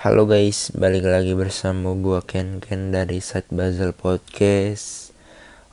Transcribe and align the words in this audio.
Halo 0.00 0.24
guys, 0.24 0.72
balik 0.72 1.04
lagi 1.04 1.36
bersama 1.36 1.92
gua 1.92 2.24
Ken 2.24 2.56
Ken 2.64 2.88
dari 2.88 3.20
Side 3.20 3.52
Basel 3.52 3.92
Podcast. 3.92 5.12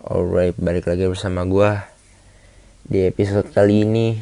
Alright, 0.03 0.51
balik 0.59 0.83
lagi 0.83 1.07
bersama 1.07 1.47
gua 1.47 1.87
di 2.83 3.07
episode 3.07 3.47
kali 3.55 3.87
ini. 3.87 4.19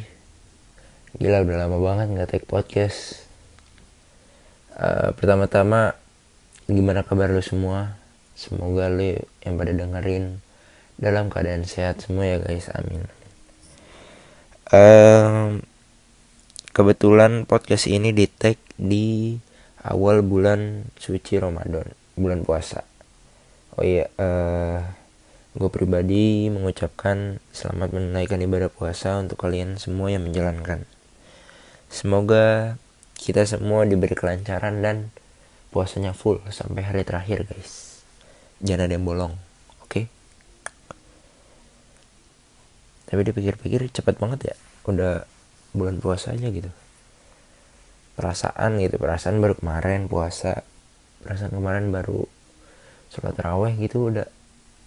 Gila 1.18 1.42
udah 1.42 1.58
lama 1.58 1.82
banget 1.82 2.06
nggak 2.14 2.30
take 2.30 2.46
podcast. 2.46 3.26
Uh, 4.78 5.10
pertama-tama, 5.18 5.98
gimana 6.70 7.02
kabar 7.02 7.26
lu 7.26 7.42
semua? 7.42 7.98
Semoga 8.38 8.86
lu 8.86 9.18
yang 9.42 9.58
pada 9.58 9.74
dengerin 9.74 10.38
dalam 11.02 11.34
keadaan 11.34 11.66
sehat 11.66 12.06
semua 12.06 12.30
ya 12.30 12.38
guys, 12.38 12.70
amin. 12.78 13.10
Um, 14.70 15.66
kebetulan 16.70 17.42
podcast 17.42 17.90
ini 17.90 18.14
di 18.14 18.30
tag 18.30 18.54
di 18.78 19.42
awal 19.86 20.26
bulan 20.26 20.90
suci 20.98 21.38
Ramadan, 21.38 21.86
bulan 22.18 22.42
puasa. 22.42 22.82
Oh 23.78 23.84
iya, 23.86 24.10
uh, 24.18 24.82
gue 25.54 25.70
pribadi 25.70 26.50
mengucapkan 26.50 27.38
selamat 27.54 27.94
menunaikan 27.94 28.42
ibadah 28.42 28.68
puasa 28.72 29.22
untuk 29.22 29.38
kalian 29.38 29.78
semua 29.78 30.10
yang 30.10 30.26
menjalankan. 30.26 30.82
Semoga 31.86 32.76
kita 33.14 33.46
semua 33.46 33.86
diberi 33.86 34.18
kelancaran 34.18 34.82
dan 34.82 35.14
puasanya 35.70 36.10
full 36.12 36.42
sampai 36.50 36.82
hari 36.82 37.06
terakhir 37.06 37.46
guys. 37.46 38.02
Jangan 38.64 38.90
ada 38.90 38.96
yang 38.98 39.06
bolong, 39.06 39.34
oke? 39.84 39.90
Okay? 39.92 40.04
Tapi 43.06 43.20
dipikir-pikir 43.22 43.86
cepat 43.92 44.18
banget 44.18 44.50
ya, 44.50 44.54
udah 44.88 45.28
bulan 45.76 46.00
puasa 46.00 46.32
aja 46.32 46.48
gitu 46.48 46.72
perasaan 48.16 48.80
gitu 48.80 48.96
perasaan 48.96 49.38
baru 49.38 49.54
kemarin 49.60 50.08
puasa 50.08 50.64
perasaan 51.20 51.52
kemarin 51.52 51.92
baru 51.92 52.24
sholat 53.12 53.36
raweh 53.38 53.76
gitu 53.76 54.10
udah 54.10 54.26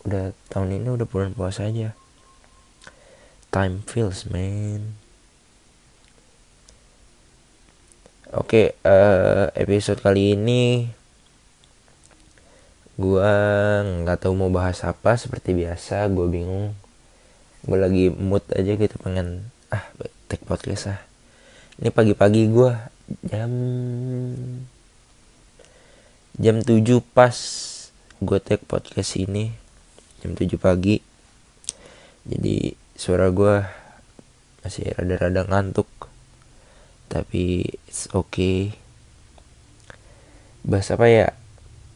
udah 0.07 0.31
tahun 0.47 0.79
ini 0.79 0.87
udah 0.95 1.07
bulan 1.07 1.35
puasa 1.35 1.67
aja. 1.67 1.91
Time 3.49 3.81
feels 3.83 4.29
man. 4.29 4.95
Oke 8.29 8.77
okay, 8.77 8.85
uh, 8.85 9.49
episode 9.57 10.05
kali 10.05 10.37
ini 10.37 10.93
gua 12.99 13.31
nggak 13.81 14.21
tahu 14.21 14.37
mau 14.37 14.53
bahas 14.53 14.85
apa 14.85 15.17
seperti 15.17 15.57
biasa 15.57 16.05
gue 16.13 16.27
bingung. 16.29 16.77
Gue 17.65 17.77
lagi 17.81 18.13
mood 18.13 18.45
aja 18.53 18.77
gitu 18.77 18.95
pengen 19.01 19.49
ah 19.73 19.83
take 20.29 20.45
podcast 20.45 20.93
ah. 20.93 21.01
Ini 21.81 21.89
pagi-pagi 21.89 22.47
gue 22.53 22.71
jam 23.25 23.51
jam 26.39 26.55
7 26.61 27.01
pas 27.13 27.35
gue 28.19 28.39
take 28.39 28.63
podcast 28.67 29.17
ini 29.19 29.53
jam 30.23 30.35
7 30.35 30.55
pagi. 30.59 31.01
Jadi 32.29 32.75
suara 32.93 33.31
gue 33.31 33.63
masih 34.61 34.91
rada-rada 34.93 35.47
ngantuk 35.47 35.87
tapi 37.09 37.65
it's 37.89 38.05
okay. 38.13 38.75
Bahas 40.61 40.91
apa 40.93 41.07
ya? 41.09 41.27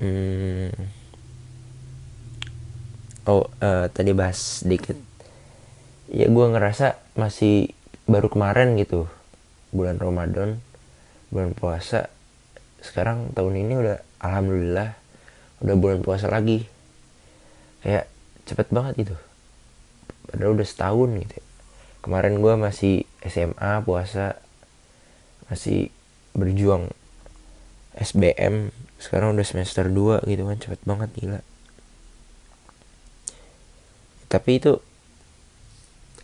Hmm, 0.01 0.73
oh 3.27 3.47
uh, 3.63 3.87
tadi 3.87 4.11
bahas 4.11 4.63
sedikit 4.63 4.99
ya 6.11 6.27
gue 6.27 6.45
ngerasa 6.51 6.99
masih 7.15 7.71
baru 8.03 8.27
kemarin 8.27 8.75
gitu 8.75 9.07
bulan 9.71 9.95
Ramadan 9.95 10.59
bulan 11.33 11.57
puasa 11.57 12.13
sekarang 12.83 13.33
tahun 13.33 13.65
ini 13.65 13.73
udah 13.79 13.97
alhamdulillah 14.21 14.93
udah 15.63 15.75
bulan 15.79 15.99
puasa 16.03 16.27
lagi. 16.27 16.67
Kayak 17.81 18.11
cepet 18.43 18.67
banget 18.69 18.93
gitu. 19.07 19.15
Padahal 20.27 20.59
udah 20.59 20.67
setahun 20.67 21.09
gitu. 21.23 21.39
Kemarin 22.03 22.43
gue 22.43 22.53
masih 22.59 22.95
SMA 23.23 23.81
puasa. 23.87 24.37
Masih 25.47 25.89
berjuang 26.35 26.91
SBM 27.95 28.75
sekarang 28.99 29.35
udah 29.35 29.45
semester 29.47 29.87
2 29.87 30.27
gitu 30.27 30.43
kan 30.43 30.57
cepet 30.59 30.81
banget 30.83 31.09
gila. 31.15 31.41
Tapi 34.27 34.51
itu 34.57 34.81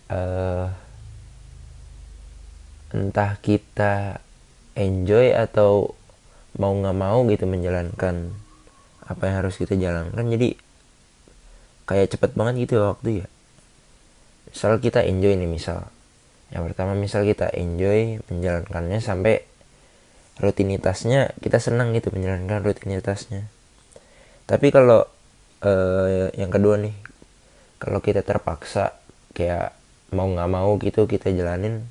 uh, 0.10 0.68
entah 2.90 3.38
kita 3.38 4.24
enjoy 4.78 5.34
atau 5.34 5.94
mau 6.58 6.74
nggak 6.74 6.98
mau 6.98 7.24
gitu 7.30 7.46
menjalankan 7.46 8.34
apa 9.06 9.22
yang 9.26 9.36
harus 9.46 9.56
kita 9.58 9.74
jalankan. 9.78 10.26
Jadi 10.30 10.54
kayak 11.90 12.14
cepet 12.14 12.32
banget 12.38 12.70
gitu 12.70 12.82
waktu 12.86 13.26
ya. 13.26 13.28
Misal 14.50 14.78
kita 14.82 15.06
enjoy 15.06 15.34
nih 15.38 15.50
misal. 15.50 15.90
Yang 16.50 16.74
pertama 16.74 16.98
misal 16.98 17.26
kita 17.26 17.50
enjoy 17.54 18.22
menjalankannya 18.30 19.02
sampai 19.02 19.46
rutinitasnya 20.40 21.36
kita 21.44 21.60
senang 21.60 21.94
gitu 21.94 22.10
menjalankan 22.14 22.64
rutinitasnya. 22.66 23.46
Tapi 24.50 24.68
kalau 24.74 25.06
eh, 25.62 26.34
yang 26.38 26.50
kedua 26.50 26.82
nih 26.82 26.96
kalau 27.78 28.02
kita 28.02 28.26
terpaksa 28.26 28.98
kayak 29.34 29.76
mau 30.12 30.26
nggak 30.26 30.50
mau 30.50 30.76
gitu 30.82 31.06
kita 31.06 31.30
jalanin 31.30 31.86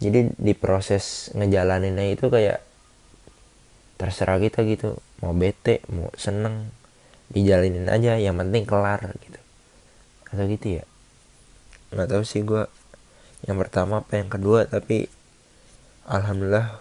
jadi 0.00 0.32
di 0.32 0.56
proses 0.56 1.28
ngejalaninnya 1.36 2.16
itu 2.16 2.32
kayak 2.32 2.64
terserah 4.00 4.40
kita 4.40 4.64
gitu. 4.64 4.96
Mau 5.20 5.36
bete 5.36 5.84
mau 5.92 6.08
seneng 6.16 6.72
dijalanin 7.28 7.84
aja. 7.92 8.16
Yang 8.16 8.36
penting 8.40 8.64
kelar 8.64 9.00
gitu. 9.20 9.40
Atau 10.32 10.48
gitu 10.48 10.80
ya? 10.80 10.84
Nggak 11.92 12.08
tahu 12.16 12.22
sih 12.24 12.40
gue 12.40 12.64
yang 13.44 13.56
pertama 13.60 14.04
apa 14.04 14.20
yang 14.20 14.28
kedua 14.28 14.68
tapi 14.68 15.08
alhamdulillah 16.04 16.80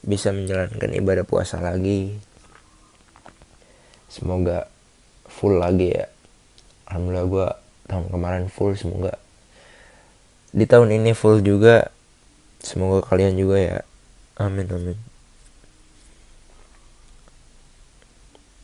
bisa 0.00 0.32
menjalankan 0.32 0.96
ibadah 0.96 1.28
puasa 1.28 1.60
lagi. 1.60 2.16
Semoga 4.08 4.64
full 5.28 5.60
lagi 5.60 5.92
ya. 5.92 6.08
Alhamdulillah 6.88 7.28
gue 7.28 7.48
tahun 7.84 8.06
kemarin 8.08 8.48
full 8.48 8.72
semoga 8.80 9.20
di 10.50 10.66
tahun 10.66 10.90
ini 10.90 11.14
full 11.14 11.42
juga 11.46 11.90
semoga 12.60 13.04
kalian 13.04 13.36
juga 13.36 13.56
ya. 13.58 13.78
Amin 14.40 14.68
amin. 14.72 14.98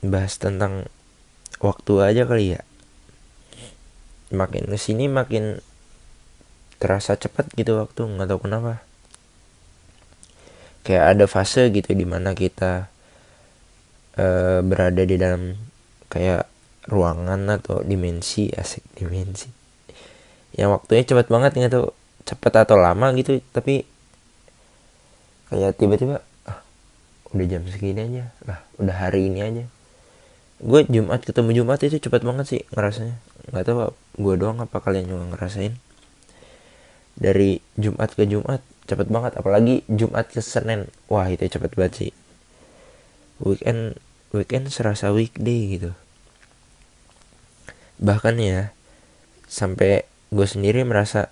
Bahas 0.07 0.39
tentang 0.39 0.89
waktu 1.61 1.93
aja 2.05 2.23
kali 2.29 2.57
ya. 2.57 2.63
Makin 4.33 4.69
ke 4.69 4.79
sini 4.79 5.09
makin 5.09 5.61
terasa 6.77 7.17
cepat 7.17 7.49
gitu 7.57 7.81
waktu 7.81 8.05
nggak 8.05 8.29
tahu 8.29 8.41
kenapa. 8.49 8.85
Kayak 10.87 11.05
ada 11.17 11.25
fase 11.27 11.69
gitu 11.75 11.93
di 11.97 12.07
mana 12.07 12.37
kita 12.37 12.89
uh, 14.17 14.61
berada 14.63 15.03
di 15.03 15.17
dalam 15.19 15.59
kayak 16.07 16.47
ruangan 16.87 17.51
atau 17.59 17.83
dimensi 17.83 18.49
asik 18.55 18.87
dimensi. 18.95 19.51
Yang 20.55 20.71
waktunya 20.81 21.03
cepat 21.05 21.27
banget 21.29 21.53
nggak 21.59 21.73
tuh 21.75 21.91
cepet 22.27 22.53
atau 22.59 22.75
lama 22.75 23.15
gitu 23.15 23.39
tapi 23.55 23.87
kayak 25.47 25.79
tiba-tiba 25.79 26.27
ah, 26.51 26.59
udah 27.31 27.47
jam 27.47 27.63
segini 27.71 28.03
aja 28.03 28.35
lah 28.43 28.59
udah 28.83 28.97
hari 28.99 29.31
ini 29.31 29.41
aja. 29.41 29.65
Gue 30.57 30.89
Jumat 30.89 31.21
ketemu 31.21 31.63
Jumat 31.63 31.79
itu 31.85 32.01
cepet 32.01 32.25
banget 32.25 32.47
sih 32.49 32.63
ngerasanya. 32.73 33.17
Nggak 33.53 33.65
tahu 33.69 33.93
gue 34.19 34.35
doang 34.41 34.59
apa 34.59 34.81
kalian 34.81 35.07
juga 35.07 35.25
ngerasain. 35.37 35.77
Dari 37.17 37.61
Jumat 37.77 38.13
ke 38.17 38.25
Jumat 38.25 38.61
cepet 38.89 39.07
banget 39.13 39.37
apalagi 39.37 39.85
Jumat 39.87 40.27
ke 40.33 40.41
Senin. 40.41 40.89
Wah 41.13 41.29
itu 41.29 41.45
cepet 41.45 41.77
banget 41.77 41.93
sih. 41.95 42.13
Weekend 43.39 44.01
weekend 44.33 44.73
serasa 44.73 45.13
weekday 45.13 45.77
gitu. 45.77 45.91
Bahkan 48.01 48.35
ya 48.41 48.73
sampai 49.47 50.09
gue 50.33 50.47
sendiri 50.49 50.83
merasa 50.83 51.31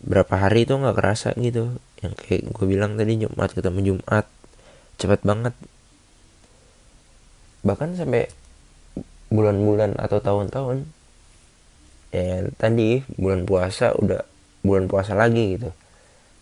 berapa 0.00 0.32
hari 0.32 0.64
itu 0.64 0.76
nggak 0.76 0.96
kerasa 0.96 1.36
gitu. 1.36 1.76
Yang 2.00 2.14
kayak 2.24 2.42
gue 2.56 2.66
bilang 2.66 2.96
tadi 2.96 3.20
Jumat 3.20 3.52
ketemu 3.52 3.80
Jumat. 3.84 4.24
Cepat 4.96 5.20
banget. 5.24 5.54
Bahkan 7.60 7.96
sampai 7.96 8.32
bulan-bulan 9.30 9.94
atau 10.00 10.18
tahun-tahun 10.18 10.90
ya 12.10 12.42
tadi 12.58 13.06
bulan 13.14 13.46
puasa 13.46 13.94
udah 13.94 14.26
bulan 14.66 14.90
puasa 14.90 15.14
lagi 15.14 15.60
gitu. 15.60 15.70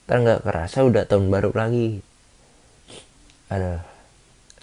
Ntar 0.09 0.17
nggak 0.25 0.41
kerasa 0.47 0.87
udah 0.87 1.05
tahun 1.05 1.29
baru 1.29 1.53
lagi. 1.53 2.01
Ada 3.53 3.85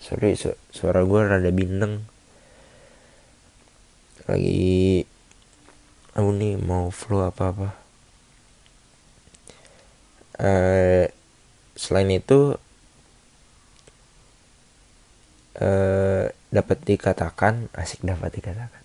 sorry 0.01 0.33
su 0.33 0.55
suara 0.73 1.05
gue 1.05 1.19
rada 1.21 1.51
bindeng. 1.53 2.07
Lagi 4.25 5.05
aku 6.17 6.29
nih 6.33 6.57
mau 6.57 6.89
flu 6.89 7.21
apa 7.21 7.53
apa 7.53 7.84
uh, 10.39 11.05
selain 11.75 12.09
itu 12.11 12.57
dapat 16.51 16.83
dikatakan 16.83 17.71
asik 17.79 18.03
dapat 18.03 18.43
dikatakan. 18.43 18.83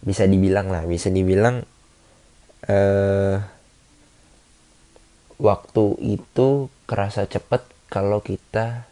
Bisa 0.00 0.24
dibilang 0.24 0.72
lah 0.72 0.88
bisa 0.88 1.12
dibilang 1.12 1.60
eh 2.64 3.36
waktu 5.36 5.84
itu 6.00 6.72
kerasa 6.88 7.28
cepat 7.28 7.68
kalau 7.92 8.24
kita 8.24 8.88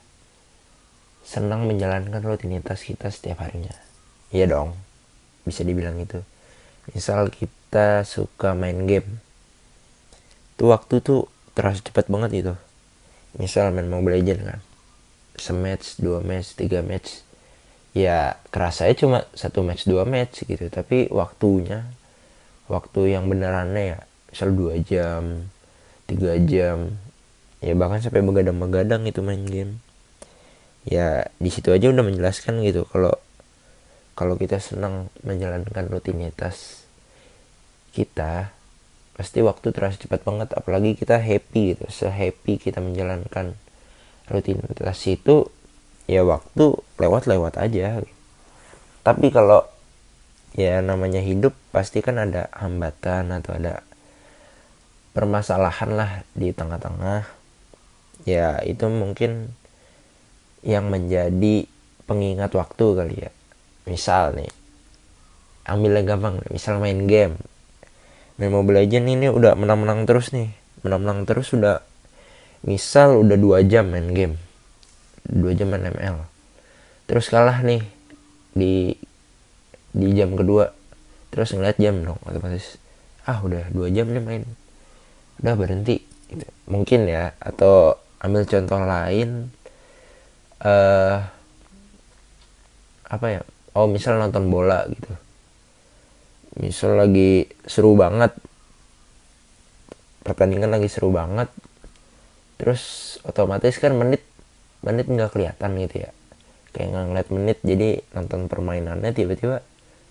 senang 1.25 1.65
menjalankan 1.65 2.21
rutinitas 2.21 2.85
kita 2.85 3.09
setiap 3.09 3.41
harinya. 3.41 3.73
Iya 4.29 4.53
dong 4.53 4.77
bisa 5.49 5.65
dibilang 5.65 5.97
itu. 5.97 6.21
Misal 6.93 7.33
kita 7.33 8.05
suka 8.05 8.53
main 8.53 8.85
game. 8.85 9.25
Tuh 10.61 10.77
waktu 10.77 11.01
tuh 11.01 11.34
terasa 11.55 11.81
cepat 11.81 12.11
banget 12.11 12.31
itu 12.45 12.55
misal 13.39 13.75
main 13.75 13.91
Mobile 13.91 14.23
Legends 14.23 14.45
kan. 14.47 14.61
Sematch 15.35 15.99
dua 15.99 16.23
match 16.23 16.55
tiga 16.55 16.83
match. 16.83 17.27
Ya 17.95 18.39
kerasa 18.51 18.91
cuma 18.95 19.27
satu 19.35 19.63
match 19.67 19.87
dua 19.87 20.07
match 20.07 20.47
gitu. 20.47 20.67
Tapi 20.71 21.11
waktunya 21.11 21.87
waktu 22.71 23.15
yang 23.15 23.27
benerannya 23.27 23.95
ya 23.95 23.99
misal 24.31 24.55
dua 24.55 24.79
jam 24.83 25.51
tiga 26.07 26.39
jam. 26.47 26.95
Ya 27.59 27.73
bahkan 27.75 28.03
sampai 28.03 28.23
begadang-begadang 28.23 29.07
itu 29.07 29.23
main 29.23 29.43
game. 29.47 29.83
Ya 30.87 31.33
di 31.41 31.51
situ 31.51 31.75
aja 31.75 31.91
udah 31.91 32.05
menjelaskan 32.05 32.63
gitu 32.63 32.87
kalau 32.87 33.15
kalau 34.15 34.39
kita 34.39 34.63
senang 34.63 35.11
menjalankan 35.27 35.91
rutinitas 35.91 36.87
kita 37.91 38.54
pasti 39.15 39.39
waktu 39.47 39.71
terasa 39.71 39.95
cepat 39.95 40.27
banget 40.27 40.51
apalagi 40.59 40.99
kita 40.99 41.23
happy 41.23 41.79
gitu 41.79 41.87
se 41.87 42.11
happy 42.11 42.59
kita 42.59 42.83
menjalankan 42.83 43.55
rutinitas 44.27 44.99
itu 45.07 45.47
ya 46.11 46.27
waktu 46.27 46.75
lewat-lewat 46.99 47.61
aja. 47.61 48.03
Tapi 49.05 49.27
kalau 49.31 49.65
ya 50.57 50.81
namanya 50.81 51.21
hidup 51.21 51.53
pasti 51.71 52.01
kan 52.01 52.19
ada 52.19 52.49
hambatan 52.57 53.31
atau 53.31 53.55
ada 53.55 53.85
permasalahan 55.15 55.91
lah 55.95 56.11
di 56.35 56.51
tengah-tengah. 56.51 57.29
Ya 58.25 58.59
itu 58.65 58.89
mungkin 58.89 59.53
yang 60.65 60.89
menjadi 60.89 61.69
pengingat 62.09 62.51
waktu 62.57 62.87
kali 62.97 63.17
ya. 63.29 63.31
Misal 63.85 64.35
nih 64.35 64.51
ambil 65.65 65.97
yang 65.97 66.07
gampang 66.17 66.37
misal 66.53 66.77
main 66.77 67.09
game 67.09 67.41
main 68.35 68.51
Mobile 68.51 68.83
Legends 68.83 69.11
ini 69.11 69.27
udah 69.31 69.55
menang-menang 69.55 70.07
terus 70.07 70.35
nih. 70.35 70.51
Menang-menang 70.83 71.25
terus 71.25 71.55
udah 71.55 71.81
misal 72.67 73.23
udah 73.23 73.37
dua 73.39 73.63
jam 73.63 73.91
main 73.91 74.11
game. 74.11 74.37
Dua 75.25 75.55
jam 75.55 75.71
main 75.71 75.87
ML 75.89 76.31
terus 77.05 77.29
kalah 77.29 77.61
nih 77.61 77.85
di 78.57 78.97
di 79.95 80.07
jam 80.17 80.35
kedua. 80.35 80.73
Terus 81.31 81.55
ngeliat 81.55 81.79
jam 81.79 81.99
dong 82.03 82.19
otomatis 82.27 82.79
ah 83.25 83.41
udah 83.41 83.71
dua 83.71 83.89
jam 83.95 84.11
nih 84.11 84.23
main. 84.23 84.43
Udah 85.43 85.55
berhenti. 85.55 86.13
Gitu. 86.25 86.49
mungkin 86.67 87.05
ya 87.05 87.37
atau 87.37 88.01
ambil 88.19 88.49
contoh 88.49 88.81
lain 88.81 89.53
uh, 90.65 91.21
apa 93.07 93.27
ya? 93.29 93.41
Oh 93.77 93.87
misal 93.87 94.19
nonton 94.19 94.49
bola 94.51 94.89
gitu 94.89 95.24
misal 96.59 96.99
lagi 96.99 97.51
seru 97.67 97.99
banget. 97.99 98.35
Pertandingan 100.25 100.71
lagi 100.73 100.89
seru 100.89 101.11
banget. 101.11 101.51
Terus 102.57 103.17
otomatis 103.27 103.77
kan 103.83 103.93
menit 103.95 104.23
menit 104.85 105.11
nggak 105.11 105.35
kelihatan 105.35 105.75
gitu 105.83 106.07
ya. 106.07 106.11
Kayak 106.75 106.89
nggak 106.95 107.05
ngeliat 107.11 107.29
menit 107.31 107.59
jadi 107.63 107.89
nonton 108.15 108.47
permainannya 108.47 109.11
tiba-tiba 109.15 109.63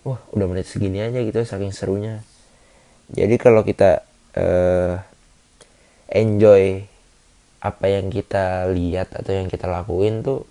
wah 0.04 0.20
udah 0.36 0.46
menit 0.46 0.68
segini 0.68 1.00
aja 1.00 1.24
gitu 1.24 1.40
saking 1.42 1.72
serunya. 1.72 2.20
Jadi 3.08 3.36
kalau 3.40 3.64
kita 3.64 4.04
uh, 4.36 5.00
enjoy 6.12 6.84
apa 7.64 7.86
yang 7.88 8.12
kita 8.12 8.68
lihat 8.68 9.16
atau 9.16 9.32
yang 9.32 9.48
kita 9.48 9.64
lakuin 9.64 10.20
tuh 10.20 10.44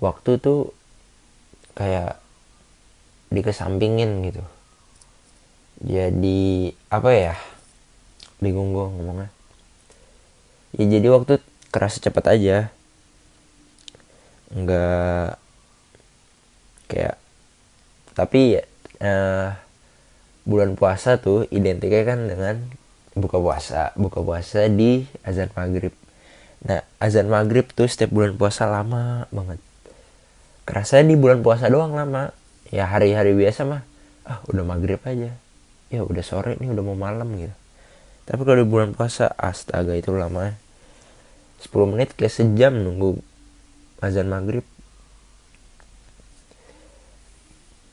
waktu 0.00 0.40
tuh 0.40 0.72
kayak 1.76 2.23
dikesampingin 3.34 4.30
gitu. 4.30 4.42
Jadi 5.82 6.70
apa 6.88 7.10
ya? 7.10 7.34
Bingung 8.38 8.70
gue 8.70 8.86
ngomongnya. 8.86 9.30
Ya 10.78 10.84
jadi 10.86 11.06
waktu 11.10 11.42
kerasa 11.74 11.98
cepat 11.98 12.38
aja. 12.38 12.70
Nggak 14.54 15.42
kayak 16.86 17.16
tapi 18.14 18.62
eh, 19.02 19.48
bulan 20.46 20.78
puasa 20.78 21.18
tuh 21.18 21.50
identiknya 21.50 22.02
kan 22.06 22.30
dengan 22.30 22.54
buka 23.16 23.38
puasa 23.38 23.90
buka 23.98 24.22
puasa 24.22 24.70
di 24.70 25.08
azan 25.26 25.50
maghrib. 25.54 25.94
Nah 26.62 26.86
azan 27.02 27.26
maghrib 27.26 27.66
tuh 27.74 27.90
setiap 27.90 28.14
bulan 28.14 28.38
puasa 28.38 28.70
lama 28.70 29.26
banget. 29.34 29.58
Kerasa 30.64 31.02
di 31.02 31.18
bulan 31.18 31.42
puasa 31.42 31.66
doang 31.66 31.92
lama 31.92 32.30
ya 32.72 32.88
hari-hari 32.88 33.36
biasa 33.36 33.66
mah 33.68 33.82
ah 34.24 34.40
udah 34.48 34.64
maghrib 34.64 35.00
aja. 35.04 35.36
Ya 35.92 36.00
udah 36.00 36.24
sore 36.24 36.56
nih 36.56 36.72
udah 36.72 36.84
mau 36.84 36.96
malam 36.96 37.28
gitu. 37.36 37.54
Tapi 38.24 38.40
kalau 38.44 38.64
di 38.64 38.68
bulan 38.68 38.96
puasa 38.96 39.28
astaga 39.36 39.92
itu 39.92 40.08
lama 40.16 40.56
10 41.60 41.92
menit 41.92 42.16
kayak 42.16 42.32
sejam 42.32 42.72
nunggu 42.72 43.20
azan 44.00 44.32
maghrib. 44.32 44.64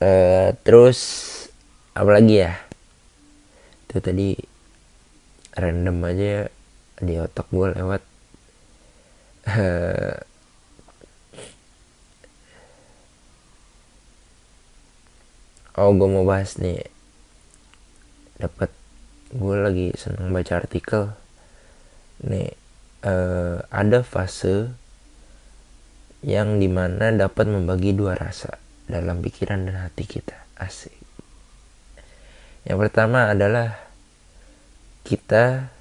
Uh, 0.01 0.55
terus 0.63 0.99
apalagi 1.93 2.47
ya? 2.47 2.57
Itu 3.87 3.99
tadi 3.99 4.39
random 5.55 5.97
aja 6.07 6.47
di 6.99 7.13
otak 7.19 7.47
gue 7.51 7.67
lewat. 7.75 8.01
Uh, 9.51 10.15
oh 15.81 15.97
gue 15.97 16.05
mau 16.05 16.21
bahas 16.21 16.61
nih. 16.61 16.85
Dapat 18.37 18.69
gue 19.33 19.55
lagi 19.57 19.87
seneng 19.97 20.29
baca 20.29 20.61
artikel. 20.61 21.09
Nih 22.21 22.53
uh, 23.01 23.65
ada 23.73 24.05
fase 24.05 24.69
yang 26.21 26.61
di 26.61 26.69
mana 26.69 27.09
dapat 27.09 27.49
membagi 27.49 27.97
dua 27.97 28.13
rasa 28.13 28.61
dalam 28.85 29.25
pikiran 29.25 29.65
dan 29.65 29.89
hati 29.89 30.05
kita. 30.05 30.37
Asik. 30.53 30.93
Yang 32.61 32.77
pertama 32.77 33.33
adalah 33.33 33.81
kita 35.01 35.73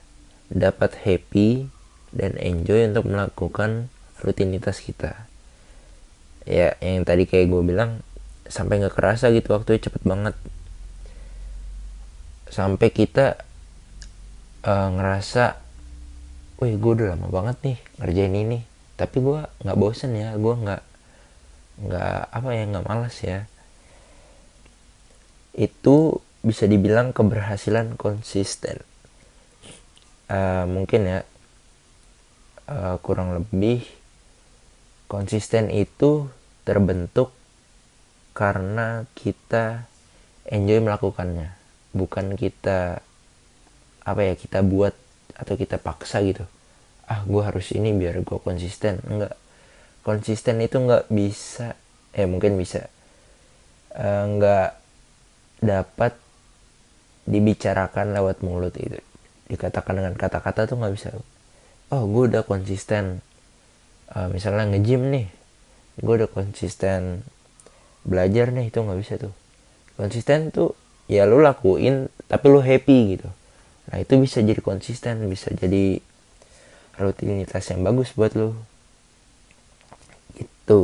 dapat 0.49 0.97
happy 1.05 1.69
dan 2.17 2.41
enjoy 2.41 2.89
untuk 2.89 3.05
melakukan 3.05 3.93
rutinitas 4.25 4.81
kita. 4.81 5.29
Ya 6.49 6.73
yang 6.81 7.05
tadi 7.05 7.29
kayak 7.29 7.53
gue 7.53 7.63
bilang 7.69 8.01
sampai 8.51 8.83
nggak 8.83 8.99
kerasa 8.99 9.31
gitu 9.31 9.55
waktunya 9.55 9.79
cepet 9.79 10.03
banget. 10.03 10.35
Sampai 12.51 12.91
kita 12.91 13.39
uh, 14.67 14.89
ngerasa 14.91 15.63
wih 16.61 16.77
gue 16.77 16.93
udah 16.99 17.17
lama 17.17 17.31
banget 17.31 17.57
nih 17.63 17.79
ngerjain 18.03 18.35
ini. 18.35 18.59
Tapi 18.99 19.17
gue 19.23 19.41
nggak 19.63 19.79
bosen 19.79 20.13
ya 20.19 20.35
gue 20.35 20.55
nggak 20.55 20.83
nggak 21.81 22.19
apa 22.35 22.49
ya 22.51 22.65
nggak 22.67 22.87
malas 22.91 23.17
ya. 23.23 23.47
Itu 25.55 26.21
bisa 26.43 26.67
dibilang 26.67 27.15
keberhasilan 27.15 27.95
konsisten. 27.95 28.83
Uh, 30.31 30.67
mungkin 30.67 31.07
ya 31.07 31.19
uh, 32.71 32.99
kurang 33.03 33.35
lebih 33.35 33.83
konsisten 35.11 35.75
itu 35.75 36.31
terbentuk 36.63 37.35
karena 38.41 39.05
kita 39.13 39.85
enjoy 40.49 40.81
melakukannya. 40.81 41.53
Bukan 41.93 42.41
kita 42.41 43.05
apa 44.01 44.21
ya 44.25 44.33
kita 44.33 44.65
buat 44.65 44.97
atau 45.37 45.61
kita 45.61 45.77
paksa 45.77 46.25
gitu. 46.25 46.49
Ah 47.05 47.21
gue 47.29 47.43
harus 47.45 47.69
ini 47.77 47.93
biar 47.93 48.25
gue 48.25 48.39
konsisten. 48.41 49.05
Enggak. 49.05 49.37
Konsisten 50.01 50.57
itu 50.65 50.81
nggak 50.81 51.13
bisa 51.13 51.77
eh 52.17 52.25
mungkin 52.25 52.57
bisa. 52.57 52.89
Uh, 53.93 54.25
nggak 54.41 54.71
dapat 55.61 56.17
dibicarakan 57.29 58.17
lewat 58.17 58.41
mulut 58.41 58.73
itu. 58.81 58.97
Dikatakan 59.53 60.01
dengan 60.01 60.17
kata-kata 60.17 60.65
tuh 60.65 60.81
nggak 60.81 60.95
bisa. 60.97 61.13
Oh 61.93 62.09
gue 62.09 62.33
udah 62.33 62.49
konsisten. 62.49 63.21
Uh, 64.17 64.33
misalnya 64.33 64.65
nge-gym 64.65 65.13
nih. 65.13 65.29
Gue 66.01 66.25
udah 66.25 66.31
konsisten 66.33 67.21
belajar 68.07 68.53
nih 68.55 68.73
itu 68.73 68.81
nggak 68.81 69.01
bisa 69.01 69.15
tuh. 69.21 69.35
Konsisten 69.97 70.53
tuh 70.55 70.73
ya 71.11 71.27
lu 71.27 71.43
lakuin 71.43 72.09
tapi 72.31 72.47
lu 72.49 72.61
happy 72.63 73.19
gitu. 73.19 73.29
Nah 73.91 73.97
itu 74.01 74.15
bisa 74.21 74.41
jadi 74.41 74.61
konsisten 74.63 75.27
bisa 75.27 75.51
jadi 75.53 76.01
rutinitas 76.97 77.65
yang 77.73 77.85
bagus 77.85 78.13
buat 78.17 78.33
lu. 78.37 78.57
Gitu. 80.37 80.81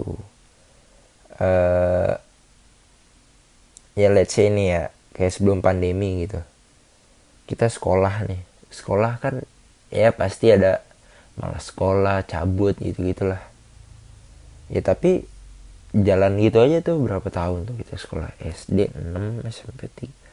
Uh, 1.36 2.16
ya 3.92 4.08
let's 4.08 4.32
say 4.32 4.48
ini 4.48 4.72
ya 4.72 4.92
kayak 5.16 5.32
sebelum 5.32 5.64
pandemi 5.64 6.26
gitu. 6.28 6.40
Kita 7.46 7.70
sekolah 7.70 8.28
nih. 8.28 8.42
Sekolah 8.68 9.16
kan 9.22 9.46
ya 9.88 10.10
pasti 10.12 10.50
ada 10.50 10.82
malas 11.36 11.68
sekolah 11.68 12.24
cabut 12.24 12.74
gitu 12.80 13.04
gitulah 13.04 13.40
ya 14.72 14.80
tapi 14.82 15.28
jalan 15.96 16.36
gitu 16.42 16.60
aja 16.60 16.84
tuh 16.84 17.00
berapa 17.00 17.24
tahun 17.32 17.64
tuh 17.64 17.76
kita 17.80 17.96
sekolah? 17.96 18.30
SD 18.42 18.92
6 18.92 19.48
SMP 19.48 19.88
3 19.88 20.26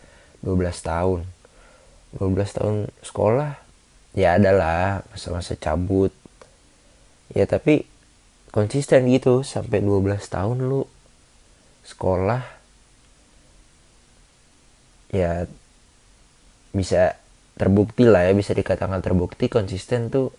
12 0.44 0.60
tahun. 0.84 1.20
12 2.20 2.58
tahun 2.60 2.76
sekolah 3.00 3.52
ya 4.14 4.36
adalah 4.36 5.08
masa-masa 5.10 5.56
cabut. 5.56 6.12
Ya 7.32 7.48
tapi 7.48 7.88
konsisten 8.52 9.08
gitu 9.08 9.42
sampai 9.42 9.80
12 9.80 10.20
tahun 10.28 10.58
lu 10.68 10.84
sekolah. 11.88 12.44
Ya 15.16 15.48
bisa 16.76 17.16
terbukti 17.56 18.04
lah 18.04 18.28
ya 18.28 18.34
bisa 18.34 18.52
dikatakan 18.52 19.00
terbukti 19.00 19.46
konsisten 19.48 20.10
tuh 20.10 20.34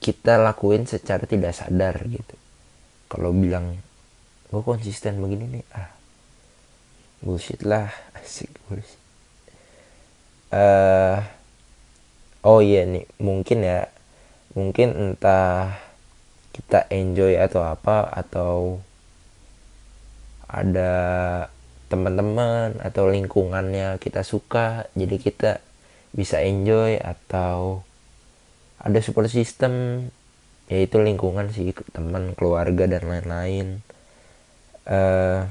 kita 0.00 0.40
lakuin 0.40 0.88
secara 0.88 1.28
tidak 1.28 1.52
sadar 1.52 2.00
gitu 2.08 2.32
kalau 3.10 3.34
bilang 3.34 3.82
gue 4.54 4.62
konsisten 4.62 5.18
begini 5.18 5.58
nih 5.58 5.64
ah 5.74 5.90
bullshit 7.20 7.60
lah 7.66 7.90
asik 8.22 8.54
bullshit. 8.70 8.98
Uh, 10.50 11.22
oh 12.42 12.62
iya 12.62 12.86
nih 12.86 13.06
mungkin 13.22 13.62
ya 13.62 13.86
mungkin 14.54 14.94
entah 14.98 15.78
kita 16.50 16.90
enjoy 16.90 17.38
atau 17.38 17.62
apa 17.62 18.10
atau 18.10 18.82
ada 20.50 20.92
teman-teman 21.86 22.78
atau 22.82 23.06
lingkungannya 23.06 23.98
kita 24.02 24.26
suka 24.26 24.90
jadi 24.98 25.16
kita 25.22 25.50
bisa 26.10 26.42
enjoy 26.42 26.98
atau 26.98 27.86
ada 28.82 28.98
support 28.98 29.30
system 29.30 30.06
yaitu 30.70 31.02
lingkungan 31.02 31.50
sih 31.50 31.74
teman 31.90 32.32
keluarga 32.38 32.86
dan 32.86 33.02
lain-lain. 33.10 33.82
Uh, 34.86 35.50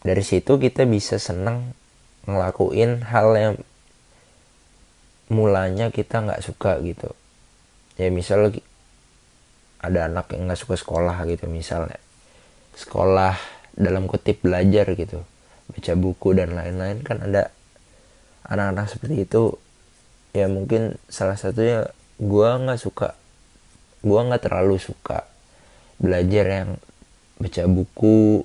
dari 0.00 0.24
situ 0.24 0.56
kita 0.56 0.88
bisa 0.88 1.20
senang 1.20 1.76
ngelakuin 2.24 3.04
hal 3.04 3.28
yang 3.36 3.54
mulanya 5.28 5.92
kita 5.92 6.24
nggak 6.24 6.40
suka 6.40 6.80
gitu. 6.80 7.12
Ya 8.00 8.08
misal 8.08 8.48
ada 9.80 10.08
anak 10.08 10.32
yang 10.36 10.48
nggak 10.48 10.60
suka 10.60 10.76
sekolah 10.76 11.16
gitu 11.24 11.48
misalnya 11.48 11.96
sekolah 12.76 13.36
dalam 13.72 14.04
kutip 14.04 14.44
belajar 14.44 14.92
gitu 14.92 15.24
baca 15.72 15.92
buku 15.96 16.28
dan 16.36 16.52
lain-lain 16.52 17.00
kan 17.00 17.24
ada 17.24 17.48
anak-anak 18.44 18.86
seperti 18.92 19.24
itu 19.24 19.56
ya 20.30 20.46
mungkin 20.46 20.96
salah 21.10 21.36
satunya 21.38 21.90
gue 22.20 22.48
nggak 22.50 22.80
suka. 22.80 23.16
Gue 24.00 24.20
nggak 24.20 24.48
terlalu 24.48 24.80
suka 24.80 25.28
belajar 26.00 26.46
yang 26.48 26.70
baca 27.36 27.62
buku 27.68 28.44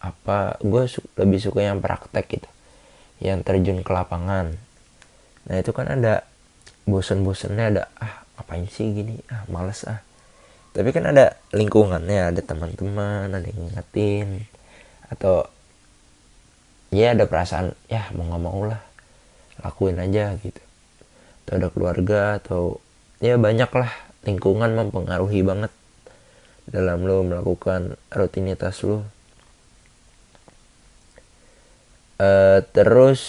apa. 0.00 0.60
Gue 0.60 0.88
su 0.88 1.04
lebih 1.16 1.40
suka 1.40 1.64
yang 1.64 1.80
praktek 1.80 2.26
gitu 2.40 2.50
yang 3.20 3.40
terjun 3.40 3.80
ke 3.80 3.90
lapangan. 3.92 4.52
Nah 5.46 5.56
itu 5.56 5.72
kan 5.72 5.88
ada 5.88 6.26
bosen-bosennya 6.84 7.64
ada 7.72 7.82
ah 7.96 8.24
apain 8.36 8.68
sih 8.68 8.92
gini? 8.92 9.16
Ah 9.32 9.48
males 9.48 9.84
ah. 9.88 10.04
Tapi 10.76 10.92
kan 10.92 11.08
ada 11.08 11.40
lingkungannya 11.56 12.36
ada 12.36 12.40
teman-teman 12.44 13.32
ada 13.32 13.46
yang 13.48 13.56
ngingetin 13.64 14.44
atau 15.08 15.48
ya 16.92 17.14
ada 17.14 17.24
perasaan 17.24 17.72
ya 17.88 18.10
mau 18.12 18.26
nggak 18.28 18.42
mau 18.42 18.60
lah 18.66 18.82
lakuin 19.62 19.98
aja 20.02 20.36
gitu 20.42 20.65
atau 21.46 21.62
ada 21.62 21.70
keluarga 21.70 22.42
atau 22.42 22.82
ya 23.22 23.38
banyak 23.38 23.70
lah 23.70 23.94
lingkungan 24.26 24.74
mempengaruhi 24.74 25.46
banget 25.46 25.70
dalam 26.66 27.06
lo 27.06 27.22
melakukan 27.22 27.94
rutinitas 28.10 28.82
lo. 28.82 29.06
Uh, 32.18 32.66
terus 32.74 33.22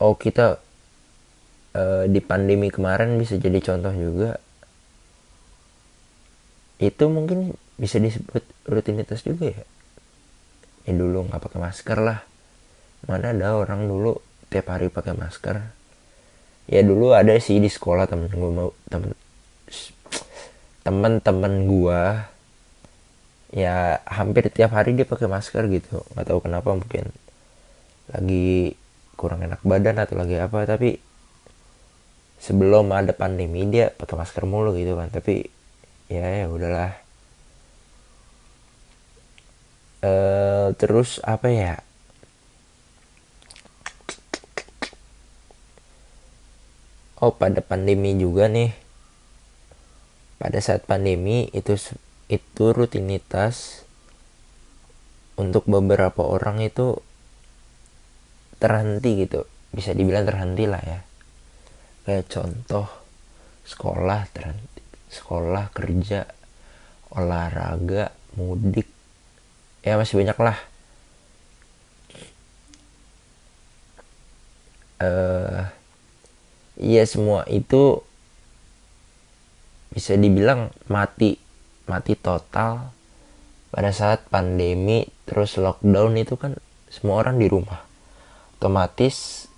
oh 0.00 0.16
kita 0.16 0.64
uh, 1.76 2.08
di 2.08 2.24
pandemi 2.24 2.72
kemarin 2.72 3.20
bisa 3.20 3.36
jadi 3.36 3.60
contoh 3.60 3.92
juga. 3.92 4.40
Itu 6.80 7.12
mungkin 7.12 7.52
bisa 7.76 8.00
disebut 8.00 8.40
rutinitas 8.64 9.20
juga 9.28 9.52
ya. 9.52 9.64
Ya 10.88 10.92
dulu 10.96 11.28
nggak 11.28 11.44
pakai 11.44 11.60
masker 11.60 11.98
lah. 12.00 12.24
Mana 13.04 13.36
ada 13.36 13.60
orang 13.60 13.84
dulu 13.84 14.31
tiap 14.52 14.68
hari 14.68 14.92
pakai 14.92 15.16
masker. 15.16 15.56
Ya 16.68 16.80
dulu 16.84 17.16
ada 17.16 17.32
sih 17.40 17.58
di 17.58 17.72
sekolah 17.72 18.04
temen 18.06 18.28
gue 18.28 18.50
mau 18.52 18.70
temen 18.86 19.16
temen-temen 20.84 21.54
gue 21.66 22.02
ya 23.52 24.00
hampir 24.08 24.48
tiap 24.52 24.76
hari 24.76 24.92
dia 24.92 25.08
pakai 25.08 25.26
masker 25.26 25.66
gitu. 25.72 26.04
Nggak 26.12 26.26
tahu 26.28 26.38
kenapa 26.44 26.76
mungkin 26.76 27.08
lagi 28.12 28.76
kurang 29.16 29.40
enak 29.42 29.64
badan 29.64 29.96
atau 30.02 30.20
lagi 30.20 30.36
apa 30.36 30.68
tapi 30.68 31.00
sebelum 32.42 32.90
ada 32.90 33.14
pandemi 33.14 33.64
dia 33.70 33.88
pakai 33.88 34.16
masker 34.20 34.44
mulu 34.44 34.76
gitu 34.76 34.94
kan. 35.00 35.08
Tapi 35.08 35.48
ya 36.12 36.44
ya 36.44 36.46
udahlah. 36.52 36.92
Uh, 40.02 40.74
terus 40.74 41.22
apa 41.22 41.46
ya 41.46 41.78
oh 47.22 47.32
pada 47.38 47.62
pandemi 47.62 48.18
juga 48.18 48.50
nih. 48.50 48.74
Pada 50.42 50.58
saat 50.58 50.82
pandemi 50.90 51.46
itu 51.54 51.78
itu 52.26 52.64
rutinitas 52.74 53.86
untuk 55.38 55.62
beberapa 55.70 56.26
orang 56.26 56.58
itu 56.58 56.98
terhenti 58.58 59.22
gitu. 59.22 59.46
Bisa 59.70 59.94
dibilang 59.94 60.26
terhenti 60.26 60.66
lah 60.66 60.82
ya. 60.82 61.00
Kayak 62.02 62.26
contoh 62.26 62.90
sekolah 63.62 64.26
terhenti 64.34 64.82
sekolah 65.14 65.70
kerja 65.70 66.26
olahraga 67.14 68.10
mudik. 68.34 68.90
Ya 69.86 69.94
masih 69.94 70.18
banyak 70.18 70.38
lah. 70.42 70.58
Uh, 75.02 75.66
iya 76.78 77.04
semua 77.04 77.44
itu 77.50 78.00
bisa 79.92 80.16
dibilang 80.16 80.72
mati 80.88 81.36
mati 81.86 82.16
total. 82.16 82.92
Pada 83.72 83.88
saat 83.88 84.28
pandemi 84.28 85.08
terus 85.24 85.56
lockdown 85.56 86.20
itu 86.20 86.36
kan 86.36 86.52
semua 86.92 87.24
orang 87.24 87.40
di 87.40 87.48
rumah. 87.48 87.80
Otomatis 88.60 89.48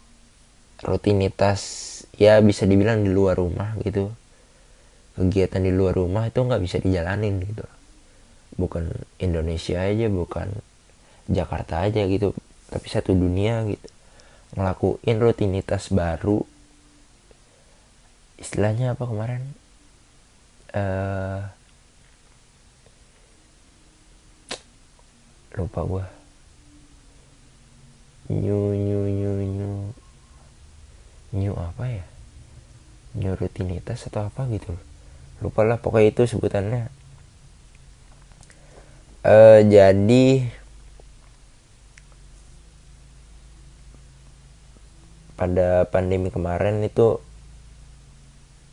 rutinitas 0.87 1.61
ya 2.15 2.39
bisa 2.39 2.63
dibilang 2.63 3.03
di 3.03 3.11
luar 3.11 3.43
rumah 3.43 3.75
gitu. 3.83 4.15
Kegiatan 5.19 5.63
di 5.67 5.75
luar 5.75 5.99
rumah 5.99 6.31
itu 6.31 6.39
nggak 6.39 6.63
bisa 6.63 6.79
dijalanin 6.79 7.43
gitu. 7.43 7.67
Bukan 8.55 8.87
Indonesia 9.19 9.83
aja 9.83 10.07
bukan 10.07 10.55
Jakarta 11.27 11.83
aja 11.83 12.07
gitu 12.07 12.35
tapi 12.71 12.87
satu 12.87 13.19
dunia 13.19 13.67
gitu. 13.67 13.89
Ngelakuin 14.55 15.19
rutinitas 15.19 15.91
baru 15.91 16.47
istilahnya 18.39 18.95
apa 18.95 19.05
kemarin? 19.07 19.43
Uh, 20.75 21.47
lupa 25.55 25.81
gua. 25.87 26.07
New 28.27 28.75
new 28.75 29.03
new 29.07 29.35
new 29.45 29.75
new 31.31 31.55
apa 31.55 32.03
ya? 32.03 32.05
New 33.15 33.39
rutinitas 33.39 34.11
atau 34.11 34.27
apa 34.27 34.49
gitu. 34.51 34.75
Lupa 35.39 35.63
lah 35.63 35.79
pokoknya 35.79 36.11
itu 36.11 36.23
sebutannya. 36.27 36.91
Uh, 39.25 39.65
jadi 39.65 40.53
pada 45.35 45.85
pandemi 45.91 46.31
kemarin 46.31 46.81
itu 46.87 47.19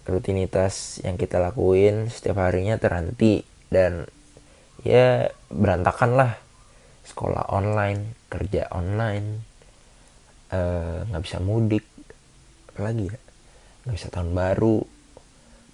rutinitas 0.05 1.03
yang 1.05 1.17
kita 1.17 1.37
lakuin 1.37 2.09
setiap 2.09 2.41
harinya 2.41 2.77
terhenti 2.81 3.45
dan 3.69 4.09
ya 4.81 5.29
berantakan 5.49 6.11
lah. 6.17 6.33
Sekolah 7.01 7.49
online 7.49 8.17
kerja 8.29 8.69
online 8.71 9.27
eh, 10.53 10.97
nggak 11.09 11.21
uh, 11.21 11.25
bisa 11.25 11.37
mudik. 11.41 11.85
Apalagi 12.73 13.09
ya? 13.09 13.19
Nggak 13.85 13.95
bisa 13.97 14.07
tahun 14.13 14.31
baru. 14.33 14.85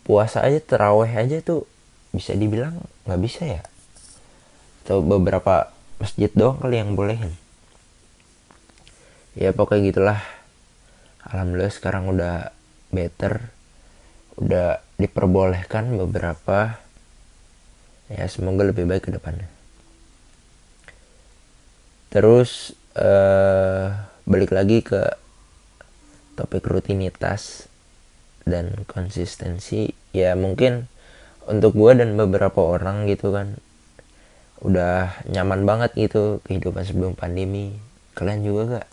Puasa 0.08 0.44
aja 0.44 0.60
teraweh 0.64 1.12
aja 1.12 1.44
tuh 1.44 1.68
bisa 2.16 2.32
dibilang 2.32 2.80
nggak 3.04 3.22
bisa 3.22 3.44
ya? 3.44 3.62
Atau 4.84 5.04
beberapa 5.04 5.72
masjid 6.00 6.32
doang 6.32 6.60
kali 6.64 6.80
yang 6.80 6.96
bolehin. 6.96 7.36
Ya 9.36 9.52
pokoknya 9.54 9.92
gitulah. 9.92 10.20
Alhamdulillah 11.28 11.76
sekarang 11.76 12.08
udah 12.08 12.56
better 12.88 13.57
udah 14.38 14.82
diperbolehkan 15.02 15.98
beberapa. 15.98 16.78
Ya 18.08 18.24
semoga 18.32 18.64
lebih 18.64 18.88
baik 18.88 19.10
ke 19.10 19.12
depannya. 19.12 19.50
Terus 22.08 22.72
uh, 22.96 23.92
balik 24.24 24.56
lagi 24.56 24.80
ke 24.80 25.12
topik 26.40 26.64
rutinitas 26.64 27.68
dan 28.48 28.88
konsistensi. 28.88 29.92
Ya 30.16 30.38
mungkin 30.40 30.88
untuk 31.50 31.76
gue 31.76 31.92
dan 32.00 32.16
beberapa 32.16 32.64
orang 32.64 33.12
gitu 33.12 33.36
kan 33.36 33.60
udah 34.64 35.14
nyaman 35.30 35.68
banget 35.68 35.92
gitu 35.94 36.40
kehidupan 36.48 36.88
sebelum 36.88 37.14
pandemi. 37.14 37.76
Kalian 38.16 38.42
juga 38.42 38.62
gak 38.80 38.90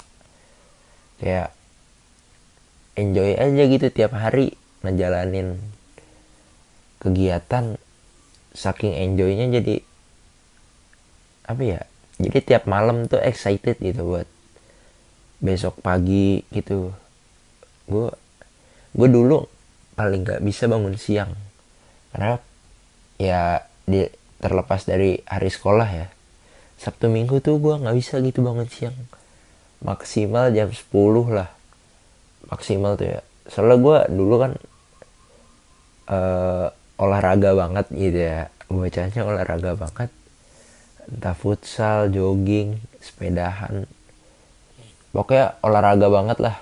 kayak 1.23 1.51
enjoy 2.99 3.31
aja 3.39 3.63
gitu 3.71 3.87
tiap 3.95 4.13
hari 4.13 4.59
ngejalanin 4.85 5.57
kegiatan 7.01 7.81
saking 8.55 8.95
enjoynya 8.95 9.51
jadi 9.61 9.81
apa 11.45 11.63
ya 11.65 11.81
jadi 12.23 12.39
tiap 12.45 12.65
malam 12.71 13.11
tuh 13.11 13.19
excited 13.19 13.83
gitu 13.83 14.07
buat 14.07 14.29
besok 15.43 15.83
pagi 15.83 16.47
gitu. 16.55 16.95
Gue 17.91 18.09
gue 18.95 19.09
dulu 19.11 19.51
paling 19.99 20.23
nggak 20.23 20.43
bisa 20.47 20.71
bangun 20.71 20.95
siang. 20.95 21.35
Karena 22.15 22.39
ya 23.19 23.67
di 23.85 24.07
terlepas 24.39 24.87
dari 24.87 25.19
hari 25.27 25.51
sekolah 25.51 25.89
ya 25.91 26.07
sabtu 26.75 27.07
minggu 27.09 27.39
tuh 27.41 27.59
gue 27.59 27.75
nggak 27.83 27.97
bisa 27.99 28.23
gitu 28.23 28.47
bangun 28.47 28.71
siang. 28.71 28.95
Maksimal 29.83 30.55
jam 30.55 30.71
10 30.71 30.81
lah. 31.35 31.51
Maksimal 32.47 32.95
tuh 32.95 33.19
ya. 33.19 33.21
Soalnya 33.51 33.77
gue 33.83 33.99
dulu 34.15 34.35
kan 34.39 34.53
uh, 36.09 36.69
olahraga 37.01 37.53
banget 37.57 37.87
gitu 37.93 38.21
ya. 38.21 38.41
Bacanya 38.69 39.21
olahraga 39.23 39.77
banget. 39.77 40.11
Entah 41.05 41.37
futsal 41.37 42.09
jogging 42.09 42.81
sepedahan. 43.01 43.85
Pokoknya 45.13 45.61
olahraga 45.61 46.09
banget 46.11 46.39
lah. 46.41 46.57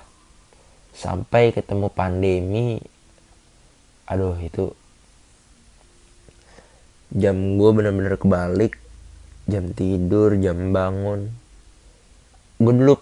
Sampai 0.92 1.54
ketemu 1.54 1.88
pandemi. 1.88 2.82
Aduh 4.10 4.36
itu 4.42 4.74
jam 7.12 7.36
gue 7.56 7.70
bener-bener 7.70 8.18
kebalik. 8.18 8.76
Jam 9.46 9.70
tidur 9.72 10.36
jam 10.38 10.74
bangun. 10.74 11.30
Gue 12.58 12.74
dulu 12.74 12.94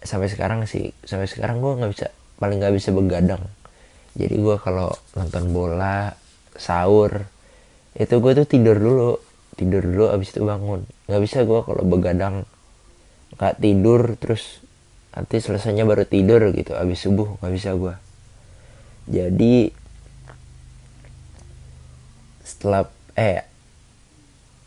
sampai 0.00 0.30
sekarang 0.30 0.64
sih. 0.64 0.94
Sampai 1.04 1.28
sekarang 1.28 1.60
gue 1.60 1.72
nggak 1.76 1.92
bisa 1.92 2.06
paling 2.40 2.56
nggak 2.56 2.72
bisa 2.72 2.88
begadang 2.94 3.44
jadi 4.18 4.34
gue 4.38 4.56
kalau 4.58 4.90
nonton 5.14 5.54
bola 5.54 6.14
sahur 6.58 7.26
itu 7.94 8.14
gue 8.18 8.32
tuh 8.42 8.46
tidur 8.46 8.76
dulu. 8.78 9.12
Tidur 9.58 9.82
dulu 9.84 10.08
abis 10.08 10.32
itu 10.32 10.40
bangun. 10.46 10.86
Nggak 11.10 11.22
bisa 11.26 11.38
gue 11.44 11.60
kalau 11.62 11.82
begadang 11.84 12.48
nggak 13.36 13.60
tidur 13.62 14.18
terus 14.18 14.62
nanti 15.14 15.42
selesainya 15.42 15.86
baru 15.86 16.06
tidur 16.06 16.50
gitu 16.54 16.74
abis 16.74 17.06
subuh 17.06 17.38
nggak 17.38 17.54
bisa 17.54 17.74
gue 17.74 17.94
jadi 19.10 19.74
setelah 22.46 22.86
eh 23.18 23.42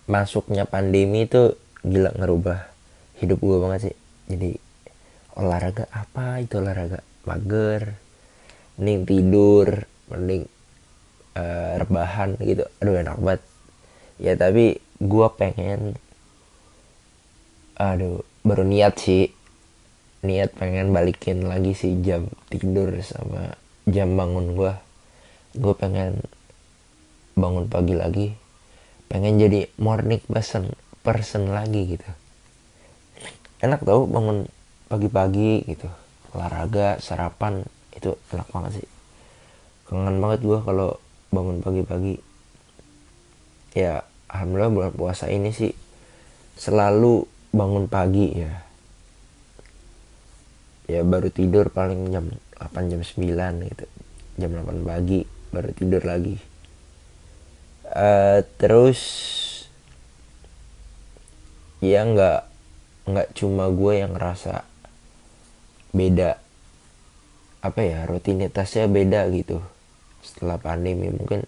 masuknya 0.03 0.67
pandemi 0.67 1.23
itu 1.23 1.55
gila 1.83 2.11
ngerubah 2.19 2.67
hidup 3.23 3.39
gue 3.39 3.57
banget 3.63 3.79
sih. 3.91 3.95
Jadi 4.27 4.51
olahraga 5.39 5.87
apa 5.95 6.43
itu 6.43 6.59
olahraga? 6.59 6.99
Mager 7.23 7.95
mending 8.77 9.05
tidur 9.05 9.67
mending 10.09 10.43
uh, 11.37 11.77
rebahan 11.77 12.37
gitu. 12.41 12.65
Aduh 12.81 13.01
enak 13.01 13.17
banget. 13.21 13.41
Ya 14.21 14.33
tapi 14.37 14.81
gue 15.01 15.27
pengen 15.37 15.97
aduh 17.77 18.21
baru 18.45 18.63
niat 18.65 18.97
sih. 18.97 19.33
Niat 20.23 20.55
pengen 20.55 20.95
balikin 20.95 21.45
lagi 21.51 21.75
sih 21.75 21.99
jam 21.99 22.31
tidur 22.47 22.95
sama 23.03 23.59
jam 23.83 24.15
bangun 24.15 24.55
gue 24.55 24.73
gue 25.53 25.73
pengen 25.75 26.23
bangun 27.37 27.67
pagi 27.69 27.93
lagi. 27.97 28.27
Pengen 29.09 29.37
jadi 29.37 29.69
morning 29.77 30.23
person 30.25 30.73
person 31.03 31.51
lagi 31.51 31.97
gitu. 31.97 32.09
Enak 33.61 33.85
tau 33.85 34.07
bangun 34.09 34.49
pagi-pagi 34.89 35.67
gitu. 35.67 35.87
Olahraga 36.33 36.97
sarapan 36.97 37.61
itu 37.93 38.17
enak 38.33 38.47
banget 38.49 38.81
sih. 38.81 38.87
Kangen 39.87 40.17
banget 40.19 40.39
gue 40.43 40.59
kalau 40.61 40.97
bangun 41.29 41.61
pagi-pagi. 41.61 42.17
Ya 43.73 44.05
alhamdulillah 44.29 44.73
bulan 44.73 44.93
puasa 44.93 45.29
ini 45.29 45.49
sih 45.53 45.73
selalu 46.57 47.25
bangun 47.53 47.85
pagi 47.89 48.27
ya. 48.33 48.53
Ya 50.89 51.01
baru 51.01 51.31
tidur 51.31 51.71
paling 51.71 52.11
jam 52.11 52.27
8 52.59 52.91
jam 52.91 53.01
9 53.01 53.69
gitu. 53.71 53.85
Jam 54.37 54.51
8 54.51 54.83
pagi 54.83 55.23
baru 55.53 55.69
tidur 55.71 56.03
lagi. 56.03 56.35
Uh, 57.93 58.41
terus 58.57 58.99
ya 61.83 62.01
nggak 62.07 62.41
nggak 63.03 63.27
cuma 63.35 63.67
gue 63.67 63.93
yang 63.99 64.15
ngerasa 64.15 64.63
beda 65.91 66.42
apa 67.63 67.79
ya 67.79 68.03
rutinitasnya 68.03 68.91
beda 68.91 69.31
gitu. 69.31 69.63
Setelah 70.19 70.59
pandemi 70.59 71.07
mungkin 71.07 71.47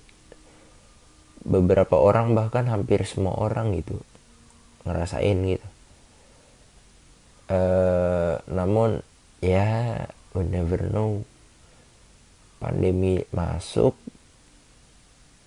beberapa 1.44 2.00
orang 2.00 2.32
bahkan 2.34 2.72
hampir 2.72 3.04
semua 3.04 3.36
orang 3.36 3.76
gitu 3.76 4.00
ngerasain 4.88 5.38
gitu. 5.44 5.68
Uh, 7.52 8.40
namun 8.48 9.04
ya 9.44 10.08
we 10.32 10.48
never 10.48 10.88
know. 10.88 11.28
Pandemi 12.64 13.28
masuk 13.36 14.00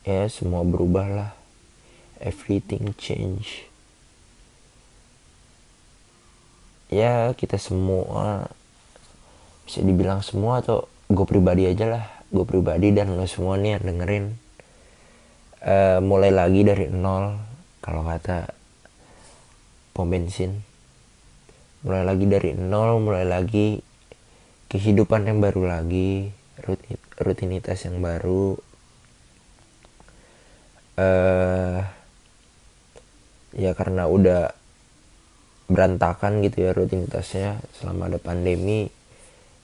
ya 0.05 0.29
semua 0.29 0.69
berubah 0.69 1.09
lah. 1.09 1.33
Everything 2.21 2.93
change. 3.01 3.65
Ya 6.93 7.33
kita 7.33 7.57
semua 7.57 8.53
bisa 9.69 9.85
dibilang 9.85 10.25
semua 10.25 10.65
atau 10.65 10.89
gue 11.13 11.27
pribadi 11.29 11.69
aja 11.69 11.85
lah. 11.85 12.05
Gue 12.33 12.49
pribadi 12.49 12.89
dan 12.89 13.13
lo 13.13 13.29
semua 13.29 13.61
nih 13.61 13.77
yang 13.77 13.85
dengerin. 13.85 14.25
Uh, 15.61 16.01
mulai 16.01 16.33
lagi 16.33 16.65
dari 16.65 16.89
nol 16.89 17.37
kalau 17.85 18.01
kata 18.09 18.49
pom 19.93 20.09
bensin. 20.09 20.65
Mulai 21.85 22.03
lagi 22.09 22.25
dari 22.25 22.57
nol 22.57 22.97
mulai 23.05 23.29
lagi 23.29 23.77
kehidupan 24.73 25.29
yang 25.29 25.45
baru 25.45 25.69
lagi 25.69 26.33
rutinitas 27.21 27.85
yang 27.85 28.01
baru. 28.01 28.57
Uh, 30.99 31.85
ya 33.53 33.77
karena 33.77 34.09
udah 34.09 34.51
berantakan 35.69 36.41
gitu 36.41 36.65
ya 36.65 36.73
rutinitasnya 36.73 37.61
selama 37.77 38.09
ada 38.09 38.19
pandemi 38.19 38.89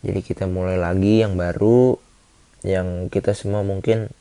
jadi 0.05 0.21
kita 0.21 0.45
mulai 0.45 0.77
lagi 0.77 1.25
yang 1.25 1.41
baru 1.41 1.97
yang 2.61 3.09
kita 3.09 3.33
semua 3.33 3.65
mungkin 3.65 4.13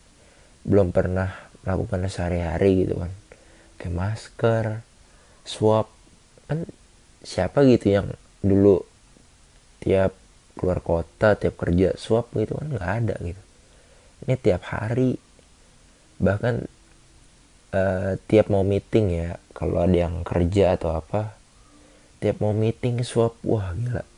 belum 0.63 0.95
pernah 0.95 1.35
melakukan 1.67 2.07
sehari-hari 2.07 2.87
gitu 2.87 3.03
kan. 3.03 3.11
Kayak 3.75 3.95
masker 3.99 4.65
swab 5.43 5.91
kan 6.47 6.63
siapa 7.19 7.67
gitu 7.67 7.99
yang 7.99 8.07
dulu 8.39 8.87
tiap 9.83 10.15
keluar 10.55 10.79
kota 10.79 11.35
tiap 11.35 11.59
kerja 11.59 11.99
swab 11.99 12.31
gitu 12.31 12.55
kan 12.55 12.67
nggak 12.71 12.91
ada 13.03 13.15
gitu. 13.19 13.43
Ini 14.23 14.39
tiap 14.39 14.63
hari 14.71 15.19
bahkan 16.23 16.63
uh, 17.75 18.15
tiap 18.31 18.47
mau 18.47 18.63
meeting 18.63 19.11
ya 19.11 19.35
kalau 19.51 19.83
ada 19.83 20.07
yang 20.07 20.23
kerja 20.23 20.79
atau 20.79 20.95
apa 20.95 21.35
tiap 22.23 22.39
mau 22.39 22.55
meeting 22.55 23.03
swab 23.03 23.35
wah 23.43 23.75
gila 23.75 24.12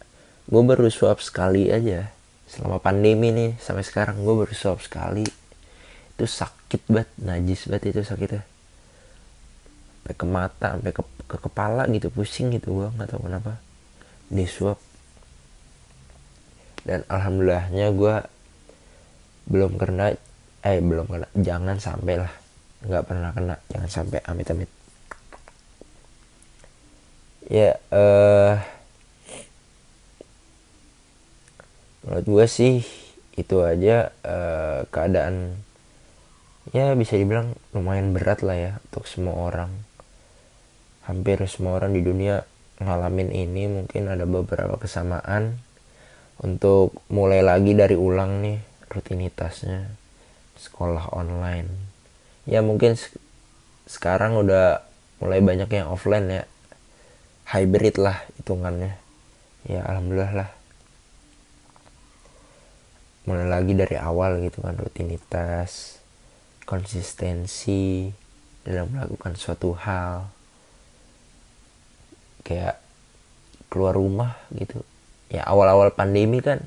gue 0.45 0.61
baru 0.61 0.89
swab 0.89 1.21
sekali 1.21 1.69
aja. 1.69 2.09
Selama 2.45 2.77
pandemi 2.77 3.33
nih 3.33 3.57
sampai 3.57 3.81
sekarang 3.81 4.21
gue 4.21 4.35
baru 4.45 4.53
swab 4.53 4.79
sekali. 4.81 5.25
Itu 6.15 6.25
sakit 6.25 6.87
banget 6.87 7.09
najis 7.19 7.67
banget 7.67 7.83
itu 7.91 8.01
sakitnya 8.05 8.43
sampai 10.05 10.21
ke 10.21 10.25
mata 10.29 10.67
sampai 10.77 10.93
ke, 10.93 11.01
ke 11.25 11.37
kepala 11.41 11.89
gitu 11.89 12.13
pusing 12.13 12.53
gitu 12.53 12.77
gue 12.77 12.87
nggak 12.93 13.09
tahu 13.09 13.25
kenapa. 13.25 13.57
Di 14.29 14.45
swab 14.45 14.77
dan 16.85 17.01
alhamdulillahnya 17.09 17.89
gue 17.97 18.15
belum 19.49 19.81
kena 19.81 20.13
eh 20.61 20.77
belum 20.77 21.09
kena. 21.09 21.27
Jangan 21.33 21.81
sampai 21.81 22.21
lah. 22.21 22.33
Nggak 22.85 23.03
pernah 23.09 23.29
kena. 23.33 23.55
Jangan 23.73 23.89
sampai 23.89 24.21
amit 24.29 24.49
amit 24.53 24.69
ya 27.45 27.77
eh 27.77 27.93
uh, 27.93 28.57
menurut 32.05 32.25
gue 32.29 32.45
sih 32.45 32.85
itu 33.35 33.57
aja 33.65 34.13
uh, 34.23 34.87
keadaan 34.93 35.59
ya 36.71 36.95
bisa 36.95 37.19
dibilang 37.19 37.57
lumayan 37.75 38.15
berat 38.15 38.45
lah 38.45 38.55
ya 38.55 38.71
untuk 38.89 39.09
semua 39.09 39.35
orang. 39.51 39.73
Hampir 41.05 41.41
semua 41.45 41.77
orang 41.77 41.93
di 41.93 42.01
dunia 42.01 42.45
ngalamin 42.81 43.29
ini 43.29 43.69
mungkin 43.69 44.09
ada 44.09 44.25
beberapa 44.25 44.77
kesamaan. 44.79 45.61
Untuk 46.35 46.99
mulai 47.07 47.39
lagi 47.39 47.71
dari 47.77 47.95
ulang 47.95 48.43
nih 48.43 48.59
rutinitasnya 48.91 49.87
sekolah 50.59 51.15
online. 51.15 51.69
Ya 52.43 52.59
mungkin 52.59 52.99
sekarang 53.87 54.35
udah 54.39 54.83
mulai 55.23 55.39
banyak 55.39 55.69
yang 55.71 55.87
offline 55.91 56.27
ya. 56.27 56.43
Hybrid 57.45 58.01
lah 58.01 58.25
hitungannya. 58.41 58.97
Ya 59.69 59.85
alhamdulillah 59.85 60.33
lah 60.33 60.49
mulai 63.25 63.49
lagi 63.49 63.73
dari 63.73 63.97
awal 63.97 64.37
gitu 64.45 64.61
kan 64.61 64.77
rutinitas 64.77 65.97
konsistensi 66.65 68.09
dalam 68.65 68.89
melakukan 68.93 69.33
suatu 69.37 69.73
hal. 69.77 70.29
Kayak 72.45 72.81
keluar 73.69 73.97
rumah 73.97 74.37
gitu. 74.53 74.81
Ya 75.29 75.45
awal-awal 75.45 75.93
pandemi 75.93 76.41
kan 76.41 76.61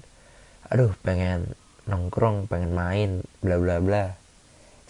aduh 0.68 0.92
pengen 1.01 1.57
nongkrong 1.88 2.51
pengen 2.51 2.75
main 2.75 3.11
bla 3.38 3.59
bla 3.59 3.79
bla. 3.79 4.18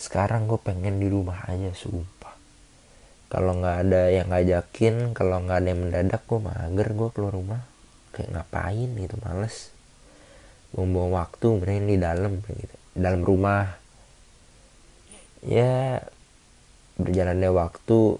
Sekarang 0.00 0.48
gue 0.48 0.60
pengen 0.60 1.00
di 1.00 1.08
rumah 1.12 1.44
aja 1.48 1.72
sumpah. 1.76 2.32
Kalau 3.28 3.60
nggak 3.60 3.76
ada 3.84 4.02
yang 4.08 4.32
ngajakin 4.32 5.12
kalau 5.12 5.44
nggak 5.44 5.58
ada 5.60 5.68
yang 5.68 5.80
mendadak 5.84 6.22
gue 6.24 6.40
mager 6.40 6.88
gue 6.96 7.08
keluar 7.12 7.32
rumah. 7.36 7.60
Kayak 8.16 8.40
ngapain 8.40 8.88
gitu 8.96 9.16
males 9.20 9.77
buang 10.72 11.12
waktu 11.16 11.46
mending 11.58 11.86
di 11.88 11.96
dalam 11.96 12.32
gitu. 12.44 12.76
Dalam 12.92 13.22
rumah. 13.24 13.78
Ya 15.44 16.02
berjalannya 16.98 17.50
waktu. 17.54 18.18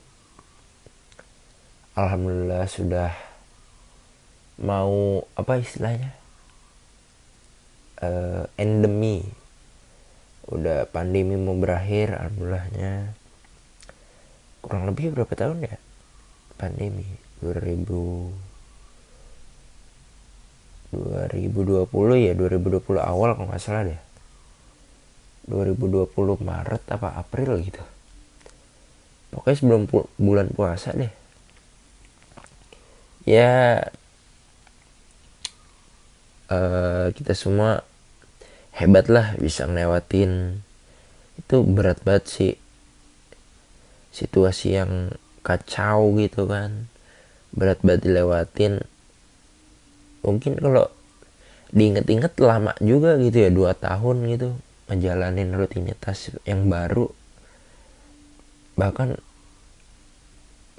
Alhamdulillah 1.99 2.65
sudah 2.71 3.11
mau 4.63 5.27
apa 5.35 5.59
istilahnya? 5.59 6.15
Uh, 7.99 8.47
endemi 8.55 9.27
udah 10.49 10.87
pandemi 10.89 11.35
mau 11.35 11.59
berakhir 11.59 12.15
alhamdulillahnya. 12.15 13.13
Kurang 14.63 14.87
lebih 14.89 15.13
berapa 15.13 15.35
tahun 15.35 15.67
ya? 15.67 15.77
Pandemi 16.55 17.07
2000 17.43 18.49
2020 20.93 21.85
ya 22.17 22.33
2020 22.33 22.81
awal 22.97 23.37
kalau 23.37 23.49
nggak 23.49 23.61
salah 23.61 23.85
deh. 23.85 24.01
2020 25.49 26.09
Maret 26.45 26.83
apa 26.93 27.17
April 27.17 27.61
gitu. 27.61 27.81
Pokoknya 29.33 29.57
sebelum 29.57 29.83
pu 29.85 30.09
bulan 30.17 30.49
puasa 30.53 30.97
deh. 30.97 31.13
Ya 33.29 33.85
uh, 36.49 37.13
kita 37.13 37.37
semua 37.37 37.85
hebat 38.73 39.13
lah 39.13 39.37
bisa 39.37 39.69
ngelewatin. 39.69 40.65
Itu 41.37 41.65
berat 41.69 42.01
banget 42.05 42.25
sih. 42.29 42.55
Situasi 44.13 44.81
yang 44.81 45.13
kacau 45.45 46.17
gitu 46.17 46.49
kan. 46.49 46.89
Berat 47.53 47.85
banget 47.85 48.09
dilewatin 48.09 48.85
mungkin 50.23 50.59
kalau 50.59 50.91
diinget-inget 51.69 52.33
lama 52.41 52.73
juga 52.81 53.21
gitu 53.21 53.45
ya 53.45 53.51
dua 53.53 53.77
tahun 53.77 54.25
gitu 54.33 54.57
ngejalanin 54.89 55.53
rutinitas 55.53 56.33
yang 56.49 56.67
baru. 56.73 57.13
Bahkan 58.81 59.21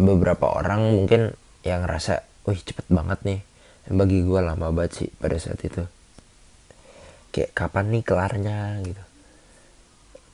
beberapa 0.01 0.49
orang 0.49 0.95
mungkin 0.95 1.35
yang 1.61 1.85
rasa 1.85 2.25
wih 2.47 2.57
cepet 2.57 2.87
banget 2.89 3.19
nih 3.27 3.41
bagi 3.89 4.25
gue 4.25 4.39
lama 4.41 4.73
banget 4.73 5.05
sih 5.05 5.09
pada 5.21 5.37
saat 5.37 5.61
itu. 5.61 5.85
Kayak 7.29 7.53
kapan 7.53 7.85
nih 7.93 8.03
kelarnya? 8.03 8.59
gitu. 8.81 9.03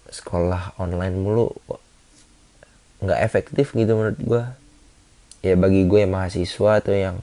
Sekolah 0.08 0.80
online 0.80 1.18
mulu 1.20 1.52
nggak 3.04 3.20
efektif 3.28 3.76
gitu 3.76 3.92
menurut 4.00 4.20
gue 4.24 4.44
ya 5.44 5.54
bagi 5.60 5.84
gue 5.84 6.00
yang 6.08 6.16
mahasiswa 6.16 6.72
atau 6.80 6.96
yang 6.96 7.20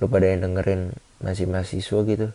lu 0.00 0.06
pada 0.08 0.26
yang 0.28 0.48
dengerin 0.48 0.94
masih 1.20 1.46
mahasiswa 1.50 2.00
gitu 2.08 2.28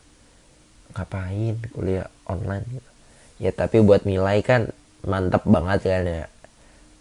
ngapain 0.93 1.55
kuliah 1.73 2.07
online 2.29 2.65
gitu? 2.69 2.89
Ya 3.37 3.51
tapi 3.53 3.81
buat 3.85 4.05
nilai 4.05 4.41
kan 4.41 4.73
mantap 5.05 5.45
banget 5.45 5.79
kan 5.85 6.03
ya. 6.05 6.25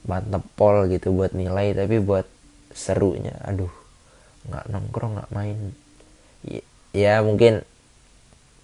Mantap 0.07 0.45
pol 0.55 0.87
gitu 0.93 1.13
buat 1.13 1.33
nilai 1.33 1.75
tapi 1.75 1.99
buat 1.99 2.29
serunya 2.77 3.33
aduh 3.43 3.73
nggak 4.47 4.65
nongkrong 4.71 5.13
nggak 5.19 5.33
main. 5.33 5.59
Ya, 6.47 6.63
ya 6.93 7.15
mungkin 7.25 7.65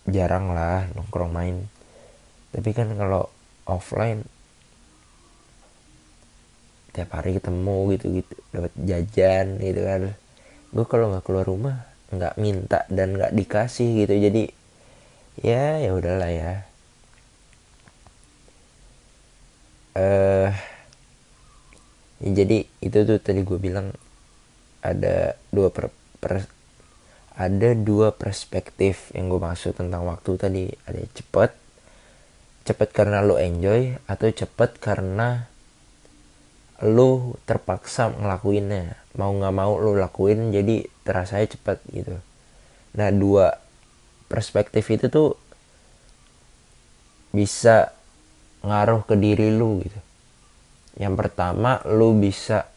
jarang 0.07 0.53
lah 0.53 0.87
nongkrong 0.95 1.33
main. 1.33 1.57
Tapi 2.53 2.71
kan 2.77 2.93
kalau 2.95 3.27
offline 3.67 4.27
tiap 6.93 7.09
hari 7.17 7.41
ketemu 7.41 7.97
gitu 7.97 8.07
gitu 8.21 8.35
dapat 8.53 8.73
jajan 8.85 9.57
gitu 9.65 9.81
kan 9.81 10.03
gue 10.73 10.87
kalau 10.89 11.13
nggak 11.13 11.25
keluar 11.29 11.45
rumah 11.45 11.77
nggak 12.13 12.37
minta 12.41 12.85
dan 12.89 13.17
nggak 13.17 13.33
dikasih 13.37 14.05
gitu. 14.05 14.15
Jadi 14.17 14.43
ya 15.45 15.81
ya 15.81 15.91
udahlah 15.93 16.31
ya. 16.33 16.53
Uh, 19.93 20.49
ya 22.25 22.31
jadi 22.33 22.65
itu 22.81 22.99
tuh 23.05 23.19
tadi 23.21 23.45
gue 23.45 23.59
bilang 23.61 23.93
ada 24.81 25.37
dua 25.53 25.69
per, 25.69 25.93
per 26.19 26.49
ada 27.37 27.71
dua 27.77 28.13
perspektif 28.13 29.13
yang 29.17 29.29
gue 29.29 29.41
maksud 29.41 29.77
tentang 29.77 30.09
waktu 30.09 30.31
tadi. 30.41 30.65
Ada 30.89 31.01
cepet 31.13 31.51
cepet 32.63 32.89
karena 32.95 33.27
lo 33.27 33.43
enjoy 33.43 33.99
atau 34.07 34.31
cepet 34.31 34.79
karena 34.79 35.52
lo 36.83 37.39
terpaksa 37.47 38.11
ngelakuinnya. 38.11 38.99
Mau 39.15 39.31
nggak 39.31 39.55
mau 39.55 39.79
lo 39.79 39.95
lakuin 39.95 40.51
jadi 40.51 40.83
terasa 41.07 41.39
cepet 41.39 41.79
gitu. 41.95 42.19
Nah 42.99 43.09
dua 43.15 43.55
perspektif 44.27 44.91
itu 44.91 45.07
tuh 45.07 45.39
bisa 47.33 47.95
ngaruh 48.67 49.07
ke 49.07 49.15
diri 49.17 49.55
lu 49.55 49.81
gitu. 49.83 50.01
Yang 50.99 51.15
pertama 51.25 51.81
lu 51.89 52.19
bisa 52.19 52.69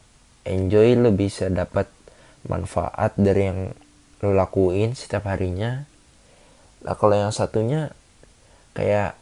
enjoy 0.46 0.96
lu 0.96 1.12
bisa 1.12 1.50
dapat 1.50 1.90
manfaat 2.46 3.18
dari 3.18 3.42
yang 3.50 3.60
lu 4.22 4.30
lakuin 4.32 4.94
setiap 4.94 5.28
harinya. 5.28 5.84
Lah 6.86 6.94
kalau 6.94 7.18
yang 7.18 7.34
satunya 7.34 7.90
kayak 8.72 9.18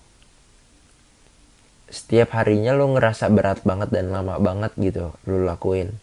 setiap 1.94 2.34
harinya 2.34 2.74
lu 2.74 2.98
ngerasa 2.98 3.30
berat 3.30 3.62
banget 3.62 3.94
dan 3.94 4.10
lama 4.10 4.42
banget 4.42 4.74
gitu 4.74 5.14
lu 5.30 5.46
lakuin. 5.46 5.94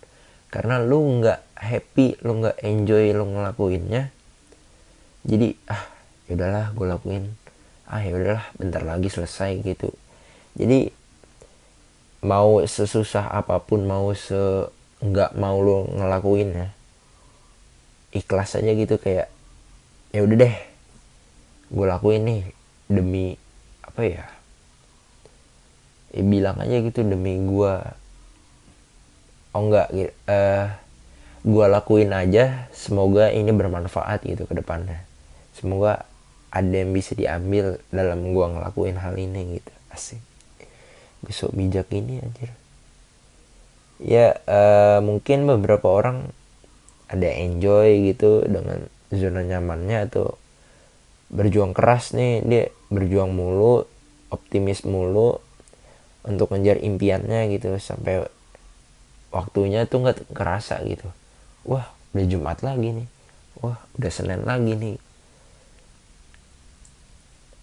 Karena 0.47 0.79
lu 0.79 1.19
nggak 1.19 1.39
happy 1.59 2.23
lu 2.23 2.39
nggak 2.39 2.63
enjoy 2.63 3.11
lu 3.11 3.27
ngelakuinnya. 3.27 4.07
Jadi 5.27 5.51
ah 5.67 5.83
yaudahlah 6.31 6.71
gue 6.71 6.87
lakuin. 6.87 7.23
Ah 7.91 7.99
yaudahlah 7.99 8.47
bentar 8.55 8.87
lagi 8.87 9.11
selesai 9.11 9.59
gitu. 9.67 9.91
Jadi 10.55 10.87
mau 12.23 12.63
sesusah 12.63 13.27
apa 13.33 13.59
pun 13.59 13.83
mau 13.83 14.13
se 14.15 14.71
nggak 15.01 15.33
mau 15.35 15.57
lo 15.57 15.89
ngelakuin 15.89 16.49
ya 16.53 16.67
ikhlas 18.13 18.53
aja 18.59 18.71
gitu 18.77 19.01
kayak 19.01 19.33
ya 20.13 20.21
udah 20.21 20.37
deh 20.45 20.55
gue 21.71 21.85
lakuin 21.87 22.21
nih 22.21 22.41
demi 22.85 23.33
apa 23.81 24.01
ya 24.05 24.25
ya 26.11 26.23
bilang 26.27 26.59
aja 26.59 26.77
gitu 26.83 27.07
demi 27.07 27.39
gue 27.39 27.73
oh 29.51 29.61
enggak 29.63 29.87
uh, 29.91 30.07
eh, 30.31 30.67
gue 31.41 31.65
lakuin 31.65 32.13
aja 32.13 32.69
semoga 32.69 33.33
ini 33.33 33.49
bermanfaat 33.49 34.23
gitu 34.29 34.45
ke 34.45 34.53
depannya. 34.53 35.01
Semoga 35.57 36.05
ada 36.53 36.71
yang 36.71 36.93
bisa 36.93 37.17
diambil 37.17 37.81
dalam 37.89 38.31
gue 38.31 38.45
ngelakuin 38.45 38.97
hal 39.01 39.17
ini 39.17 39.57
gitu. 39.57 39.73
Asik. 39.89 40.21
Besok 41.25 41.51
bijak 41.57 41.89
ini 41.89 42.21
anjir. 42.21 42.53
Ya 44.01 44.37
uh, 44.45 44.99
mungkin 45.01 45.45
beberapa 45.45 45.89
orang 45.89 46.29
ada 47.09 47.27
enjoy 47.27 48.13
gitu 48.13 48.45
dengan 48.45 48.87
zona 49.11 49.43
nyamannya 49.43 50.07
atau 50.09 50.39
berjuang 51.31 51.75
keras 51.75 52.15
nih 52.15 52.43
dia 52.43 52.63
berjuang 52.91 53.31
mulu 53.31 53.87
optimis 54.31 54.83
mulu 54.87 55.39
untuk 56.27 56.53
ngejar 56.53 56.81
impiannya 56.81 57.51
gitu. 57.53 57.75
Sampai 57.77 58.25
waktunya 59.31 59.87
tuh 59.87 60.03
nggak 60.05 60.35
kerasa 60.35 60.81
gitu. 60.85 61.07
Wah 61.67 61.87
udah 62.13 62.25
Jumat 62.27 62.59
lagi 62.61 63.03
nih. 63.03 63.07
Wah 63.61 63.77
udah 63.97 64.11
Senin 64.11 64.43
lagi 64.43 64.73
nih. 64.75 64.97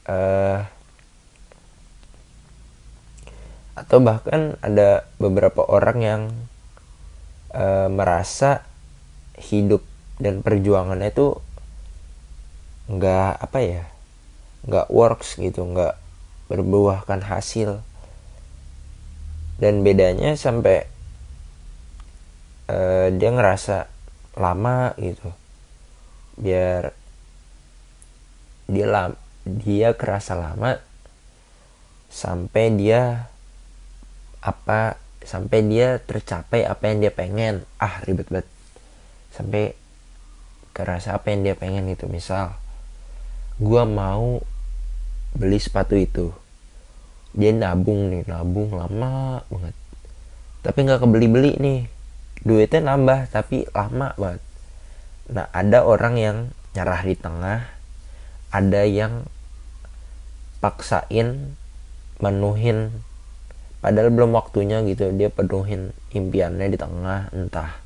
Uh, 0.08 0.64
atau 3.78 4.02
bahkan 4.02 4.58
ada 4.64 5.06
beberapa 5.22 5.62
orang 5.62 5.98
yang 6.02 6.22
uh, 7.54 7.86
merasa 7.92 8.66
hidup 9.38 9.86
dan 10.18 10.42
perjuangannya 10.42 11.14
itu 11.14 11.38
nggak 12.90 13.32
apa 13.38 13.58
ya 13.62 13.84
nggak 14.66 14.90
works 14.90 15.38
gitu 15.38 15.62
nggak 15.62 15.94
berbuahkan 16.50 17.22
hasil 17.22 17.84
dan 19.58 19.82
bedanya 19.82 20.38
sampai 20.38 20.86
uh, 22.70 23.10
dia 23.10 23.30
ngerasa 23.34 23.90
lama 24.38 24.94
gitu. 25.02 25.34
Biar 26.38 26.94
dia 28.70 28.86
lam 28.86 29.18
dia 29.42 29.96
kerasa 29.98 30.38
lama 30.38 30.78
sampai 32.12 32.70
dia 32.78 33.26
apa 34.38 35.00
sampai 35.26 35.66
dia 35.66 35.98
tercapai 35.98 36.62
apa 36.62 36.94
yang 36.94 37.02
dia 37.02 37.12
pengen. 37.12 37.66
Ah 37.82 37.98
ribet 38.06 38.30
banget. 38.30 38.46
Sampai 39.34 39.74
kerasa 40.70 41.18
apa 41.18 41.34
yang 41.34 41.42
dia 41.42 41.58
pengen 41.58 41.90
itu 41.90 42.06
misal 42.06 42.54
gua 43.58 43.82
mau 43.82 44.38
beli 45.34 45.58
sepatu 45.58 45.98
itu 45.98 46.30
dia 47.36 47.52
nabung 47.52 48.08
nih 48.08 48.24
nabung 48.24 48.72
lama 48.72 49.44
banget. 49.52 49.76
Tapi 50.64 50.78
nggak 50.84 51.00
kebeli 51.04 51.28
beli 51.28 51.52
nih. 51.60 51.80
Duitnya 52.42 52.94
nambah 52.94 53.28
tapi 53.28 53.68
lama 53.74 54.14
banget. 54.16 54.42
Nah 55.28 55.46
ada 55.52 55.84
orang 55.84 56.14
yang 56.16 56.36
nyerah 56.72 57.02
di 57.04 57.14
tengah 57.18 57.60
ada 58.48 58.82
yang 58.88 59.28
paksain 60.64 61.52
menuhin 62.18 62.90
padahal 63.78 64.10
belum 64.10 64.34
waktunya 64.34 64.82
gitu 64.88 65.12
dia 65.14 65.28
penuhin 65.28 65.94
impiannya 66.10 66.66
di 66.66 66.78
tengah 66.80 67.30
entah 67.30 67.78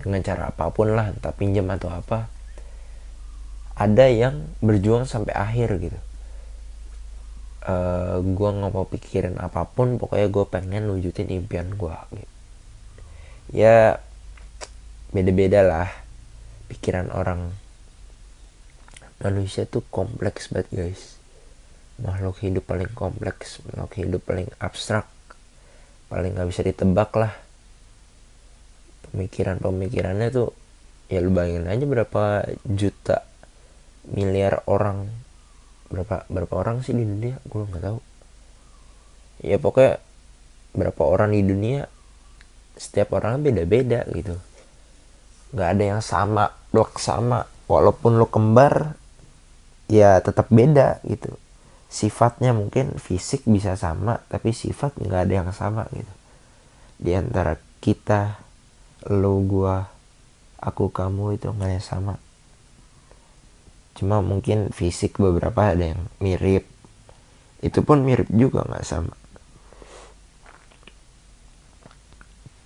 dengan 0.00 0.24
cara 0.24 0.48
apa 0.48 0.72
pun 0.72 0.96
lah 0.96 1.12
entah 1.12 1.34
pinjam 1.34 1.66
atau 1.68 1.90
apa. 1.90 2.30
Ada 3.80 4.12
yang 4.12 4.44
berjuang 4.60 5.08
sampai 5.08 5.32
akhir 5.32 5.80
gitu 5.80 6.00
uh, 7.64 7.70
eh, 7.70 8.16
gue 8.20 8.50
nggak 8.50 8.72
mau 8.72 8.86
pikirin 8.88 9.36
apa 9.36 9.68
pun 9.68 10.00
pokoknya 10.00 10.28
gue 10.32 10.44
pengen 10.48 10.84
wujudin 10.88 11.28
impian 11.28 11.68
gue 11.76 11.96
gitu. 12.16 12.34
Ya 13.50 14.00
beda-beda 15.10 15.60
lah. 15.66 15.90
Pikiran 16.70 17.10
orang 17.10 17.50
manusia 19.20 19.66
tuh 19.66 19.84
kompleks 19.90 20.48
banget 20.54 20.68
guys. 20.70 21.02
Makhluk 22.00 22.40
hidup 22.40 22.64
paling 22.64 22.88
kompleks 22.96 23.60
makhluk 23.68 23.92
hidup 24.00 24.22
paling 24.24 24.48
abstrak 24.62 25.04
paling 26.08 26.32
nggak 26.38 26.48
bisa 26.48 26.62
ditebak 26.64 27.10
lah. 27.18 27.34
Pemikiran-pemikirannya 29.10 30.30
tuh 30.30 30.54
ya 31.10 31.18
lu 31.18 31.34
bayangin 31.34 31.66
aja 31.66 31.84
berapa 31.90 32.46
juta 32.62 33.26
miliar 34.06 34.62
orang 34.70 35.10
berapa 35.90 36.24
berapa 36.30 36.54
orang 36.54 36.86
sih 36.86 36.94
di 36.94 37.02
dunia? 37.02 37.36
Gue 37.44 37.66
nggak 37.66 37.82
tahu. 37.82 37.98
Ya 39.42 39.58
pokoknya 39.58 39.98
berapa 40.70 41.02
orang 41.02 41.34
di 41.34 41.42
dunia 41.42 41.90
setiap 42.78 43.18
orang 43.18 43.42
beda-beda 43.42 44.06
gitu. 44.14 44.38
Nggak 45.50 45.68
ada 45.76 45.84
yang 45.84 46.02
sama 46.02 46.54
blok 46.70 47.02
sama. 47.02 47.44
Walaupun 47.66 48.18
lo 48.18 48.30
kembar 48.30 48.94
ya 49.90 50.22
tetap 50.22 50.48
beda 50.48 51.02
gitu. 51.02 51.34
Sifatnya 51.90 52.54
mungkin 52.54 52.94
fisik 53.02 53.42
bisa 53.50 53.74
sama 53.74 54.22
tapi 54.30 54.54
sifat 54.54 54.94
nggak 54.94 55.20
ada 55.26 55.34
yang 55.42 55.50
sama 55.50 55.90
gitu. 55.90 56.14
Di 57.02 57.18
antara 57.18 57.58
kita 57.82 58.38
lo 59.10 59.42
gua 59.42 59.90
aku 60.62 60.92
kamu 60.94 61.40
itu 61.40 61.50
nggak 61.50 61.70
yang 61.74 61.82
sama 61.82 62.14
cuma 63.94 64.22
mungkin 64.22 64.70
fisik 64.70 65.18
beberapa 65.18 65.74
ada 65.74 65.94
yang 65.96 66.02
mirip. 66.22 66.64
Itu 67.60 67.84
pun 67.84 68.06
mirip 68.06 68.30
juga 68.32 68.64
nggak 68.64 68.86
sama. 68.86 69.14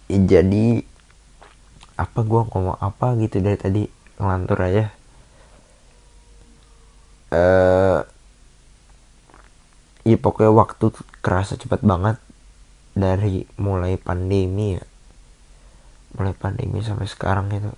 Ya, 0.06 0.38
jadi 0.38 0.84
apa 1.98 2.20
gue 2.22 2.42
ngomong 2.50 2.78
apa 2.78 3.16
gitu 3.18 3.40
dari 3.40 3.58
tadi? 3.58 3.82
Ngelantur 4.20 4.58
aja. 4.62 4.84
Eh 7.34 7.38
uh, 7.38 8.00
ya 10.04 10.16
pokoknya 10.20 10.52
waktu 10.54 10.86
kerasa 11.24 11.58
cepat 11.58 11.82
banget 11.82 12.20
dari 12.94 13.48
mulai 13.58 13.98
pandemi 13.98 14.78
ya. 14.78 14.84
Mulai 16.14 16.34
pandemi 16.36 16.78
sampai 16.84 17.10
sekarang 17.10 17.50
gitu. 17.50 17.72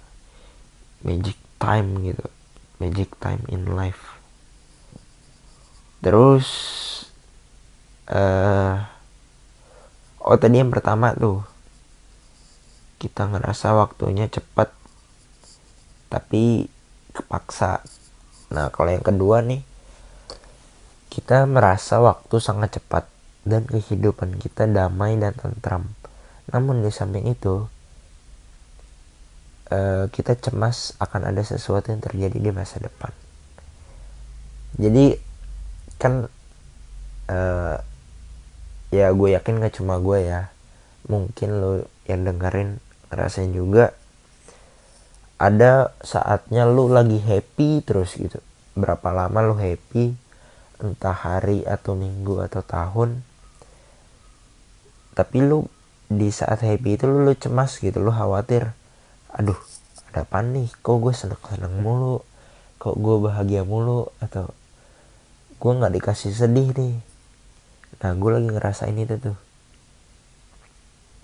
Magic 1.07 1.39
time 1.57 2.05
gitu 2.05 2.36
magic 2.83 3.17
time 3.21 3.43
in 3.49 3.65
life. 3.73 4.17
Terus 6.05 6.47
uh, 8.13 8.85
oh 10.23 10.39
tadi 10.39 10.61
yang 10.61 10.71
pertama 10.71 11.17
tuh 11.17 11.43
kita 12.97 13.29
ngerasa 13.29 13.77
waktunya 13.77 14.29
cepat 14.29 14.73
tapi 16.13 16.71
kepaksa. 17.13 17.85
Nah 18.53 18.71
kalau 18.71 18.93
yang 18.93 19.05
kedua 19.05 19.43
nih 19.45 19.65
kita 21.13 21.49
merasa 21.49 21.97
waktu 21.99 22.37
sangat 22.39 22.77
cepat 22.81 23.09
dan 23.47 23.65
kehidupan 23.65 24.37
kita 24.37 24.69
damai 24.69 25.17
dan 25.17 25.33
tentram. 25.33 25.97
Namun 26.51 26.85
di 26.85 26.91
samping 26.93 27.31
itu 27.31 27.71
uh, 29.71 30.07
kita 30.11 30.39
cemas 30.39 30.95
akan 31.03 31.33
ada 31.33 31.43
sesuatu 31.43 31.91
yang 31.91 32.03
terjadi 32.03 32.39
di 32.39 32.51
masa 32.55 32.79
depan. 32.79 33.11
Jadi 34.77 35.17
kan 35.97 36.29
uh, 37.33 37.77
ya 38.93 39.07
gue 39.11 39.29
yakin 39.35 39.63
gak 39.63 39.75
cuma 39.81 39.99
gue 39.99 40.27
ya. 40.27 40.53
Mungkin 41.07 41.49
lo 41.63 41.87
yang 42.11 42.27
dengerin 42.27 42.83
ngerasain 43.11 43.55
juga 43.55 43.95
ada 45.39 45.95
saatnya 46.03 46.67
lu 46.67 46.91
lagi 46.91 47.23
happy 47.23 47.83
terus 47.87 48.19
gitu. 48.19 48.43
Berapa 48.77 49.15
lama 49.15 49.41
lu 49.47 49.57
happy 49.57 50.13
entah 50.77 51.17
hari 51.17 51.65
atau 51.65 51.97
minggu 51.97 52.43
atau 52.45 52.61
tahun. 52.61 53.25
Tapi 55.17 55.39
lu 55.41 55.65
di 56.07 56.29
saat 56.31 56.61
happy 56.63 57.01
itu 57.01 57.09
lu 57.09 57.33
cemas 57.35 57.81
gitu 57.83 57.99
lu 57.99 58.15
khawatir 58.15 58.77
aduh 59.37 59.61
ada 60.17 60.25
apa 60.25 60.41
nih? 60.41 60.73
Kok 60.81 60.97
gue 61.05 61.13
seneng 61.13 61.41
seneng 61.45 61.77
mulu? 61.85 62.25
Kok 62.81 62.97
gue 62.97 63.17
bahagia 63.21 63.69
mulu? 63.69 64.09
Atau 64.17 64.49
gue 65.61 65.73
nggak 65.77 65.93
dikasih 66.01 66.33
sedih 66.33 66.73
nih? 66.73 66.97
Nah 68.01 68.11
gue 68.17 68.31
lagi 68.33 68.49
ngerasain 68.49 68.97
itu 68.97 69.21
tuh. 69.21 69.37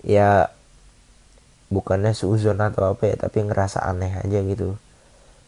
Ya 0.05 0.53
bukannya 1.73 2.13
seuzon 2.13 2.61
atau 2.61 2.93
apa 2.93 3.09
ya 3.09 3.15
tapi 3.17 3.41
ngerasa 3.41 3.81
aneh 3.81 4.13
aja 4.13 4.39
gitu. 4.45 4.77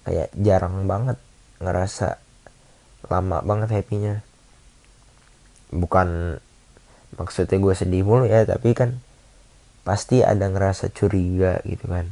Kayak 0.09 0.33
jarang 0.33 0.89
banget 0.89 1.21
ngerasa 1.61 2.17
lama 3.05 3.45
banget 3.45 3.69
happynya. 3.77 4.25
Bukan 5.69 6.41
maksudnya 7.13 7.61
gue 7.61 7.73
sedih 7.77 8.01
mulu 8.01 8.25
ya 8.25 8.41
tapi 8.41 8.73
kan 8.73 8.97
pasti 9.85 10.25
ada 10.25 10.49
ngerasa 10.49 10.89
curiga 10.89 11.61
gitu 11.61 11.85
kan 11.85 12.09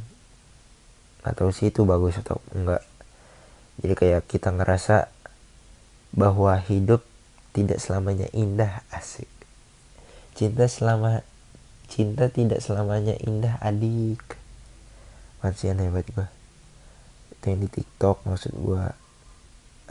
atau 1.24 1.48
sih 1.50 1.72
itu 1.72 1.88
bagus 1.88 2.20
atau 2.20 2.38
enggak. 2.52 2.84
Jadi 3.80 3.94
kayak 3.96 4.22
kita 4.30 4.54
ngerasa 4.54 5.08
bahwa 6.14 6.54
hidup 6.62 7.02
tidak 7.56 7.82
selamanya 7.82 8.30
indah 8.30 8.86
asik. 8.94 9.26
Cinta 10.36 10.70
selama 10.70 11.26
cinta 11.90 12.30
tidak 12.30 12.62
selamanya 12.62 13.18
indah 13.18 13.58
adik. 13.58 14.22
Masih 15.42 15.74
hebat 15.74 16.06
gue 16.06 16.28
itu 17.44 17.52
yang 17.52 17.60
di 17.60 17.68
tiktok 17.68 18.24
maksud 18.24 18.56
gue 18.56 18.84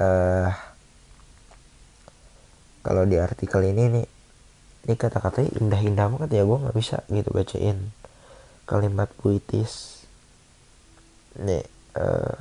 uh, 0.02 0.52
kalau 2.82 3.06
di 3.06 3.22
artikel 3.22 3.62
ini 3.62 3.93
nih 3.93 4.08
ini 4.89 4.93
kata-katanya 4.98 5.62
indah-indah 5.62 6.08
banget 6.17 6.41
ya 6.41 6.43
gue 6.50 6.58
nggak 6.58 6.74
bisa 6.74 7.06
gitu 7.13 7.30
bacain 7.30 7.93
kalimat 8.65 9.06
puitis 9.22 9.92
nih 11.39 11.65
uh, 11.98 12.38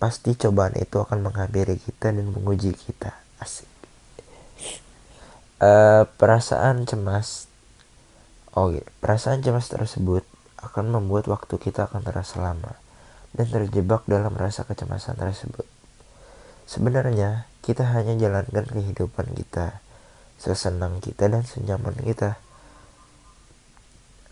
pasti 0.00 0.34
cobaan 0.34 0.74
itu 0.80 0.98
akan 0.98 1.22
menghampiri 1.22 1.78
kita 1.78 2.10
dan 2.10 2.26
menguji 2.26 2.74
kita. 2.74 3.14
Asik. 3.38 3.68
Uh, 5.62 6.08
perasaan 6.18 6.88
cemas. 6.88 7.46
Oh 8.52 8.68
gitu. 8.68 8.84
perasaan 9.00 9.40
cemas 9.40 9.72
tersebut 9.72 10.28
akan 10.60 10.92
membuat 10.92 11.24
waktu 11.30 11.56
kita 11.56 11.88
akan 11.88 12.04
terasa 12.04 12.36
lama 12.42 12.76
dan 13.32 13.48
terjebak 13.48 14.04
dalam 14.04 14.36
rasa 14.36 14.68
kecemasan 14.68 15.16
tersebut. 15.16 15.64
Sebenarnya 16.68 17.48
kita 17.64 17.88
hanya 17.96 18.14
jalankan 18.18 18.68
kehidupan 18.68 19.32
kita 19.32 19.80
sesenang 20.42 20.98
kita 20.98 21.30
dan 21.30 21.46
senyaman 21.46 21.94
kita. 22.02 22.36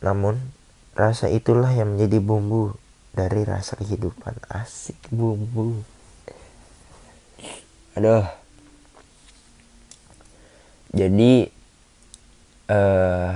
Namun 0.03 0.51
rasa 0.99 1.31
itulah 1.31 1.71
yang 1.71 1.95
menjadi 1.95 2.19
bumbu 2.19 2.75
dari 3.11 3.43
rasa 3.43 3.75
kehidupan 3.75 4.39
asik 4.51 4.99
bumbu. 5.11 5.83
Aduh. 7.99 8.27
Jadi 10.91 11.47
uh, 12.67 13.35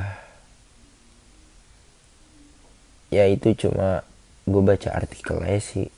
ya 3.14 3.24
itu 3.30 3.54
cuma 3.54 4.02
gue 4.46 4.62
baca 4.62 4.90
artikelnya 4.94 5.58
sih. 5.62 5.90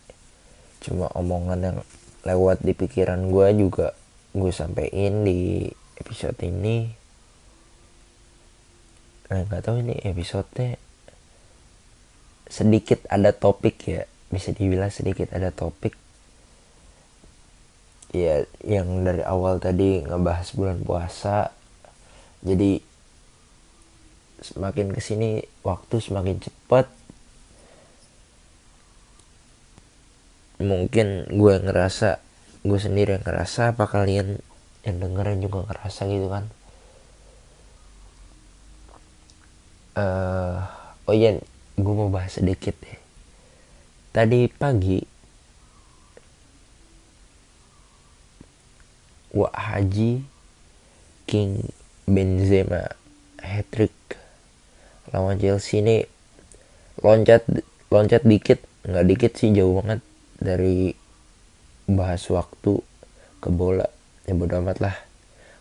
Cuma 0.84 1.08
omongan 1.16 1.60
yang 1.64 1.78
lewat 2.28 2.60
di 2.60 2.76
pikiran 2.76 3.32
gue 3.32 3.48
juga 3.56 3.96
gue 4.36 4.52
sampein 4.52 5.24
di 5.24 5.64
episode 5.96 6.36
ini. 6.44 6.92
Nah 9.32 9.42
nggak 9.48 9.62
tahu 9.64 9.80
ini 9.80 9.96
episode 10.04 10.48
sedikit 12.46 13.04
ada 13.10 13.34
topik 13.34 13.76
ya. 13.86 14.02
Bisa 14.30 14.50
dibilang 14.54 14.90
sedikit 14.90 15.30
ada 15.34 15.50
topik. 15.54 15.94
Ya 18.14 18.46
yang 18.62 19.02
dari 19.02 19.22
awal 19.26 19.58
tadi 19.58 20.02
ngebahas 20.02 20.48
bulan 20.54 20.78
puasa. 20.82 21.50
Jadi 22.46 22.78
semakin 24.42 24.94
ke 24.94 25.00
sini 25.02 25.42
waktu 25.66 25.98
semakin 25.98 26.38
cepat. 26.38 26.86
Mungkin 30.56 31.36
gue 31.36 31.54
ngerasa 31.60 32.22
gue 32.66 32.80
sendiri 32.80 33.20
yang 33.20 33.24
ngerasa 33.26 33.76
apa 33.76 33.84
kalian 33.86 34.40
yang 34.86 34.96
dengerin 35.02 35.42
juga 35.42 35.66
ngerasa 35.66 36.00
gitu 36.08 36.26
kan? 36.30 36.44
Uh, 39.96 40.60
oh 41.08 41.16
iya 41.16 41.40
gue 41.76 41.94
mau 41.94 42.08
bahas 42.08 42.40
sedikit 42.40 42.72
deh. 42.80 42.98
Tadi 44.16 44.48
pagi 44.48 45.04
Wah 49.36 49.52
Haji 49.52 50.24
King 51.28 51.60
Benzema 52.08 52.88
hat 53.44 53.68
trick 53.68 53.92
lawan 55.12 55.36
Chelsea 55.36 55.84
ini 55.84 56.08
loncat 57.04 57.44
loncat 57.92 58.24
dikit. 58.24 58.64
Nggak 58.88 59.06
dikit 59.12 59.32
sih 59.36 59.52
jauh 59.52 59.76
banget 59.84 60.00
dari 60.40 60.96
bahas 61.84 62.24
waktu 62.32 62.80
ke 63.44 63.48
bola. 63.52 63.92
Ya 64.24 64.32
bodo 64.32 64.64
amat 64.64 64.80
lah. 64.80 64.96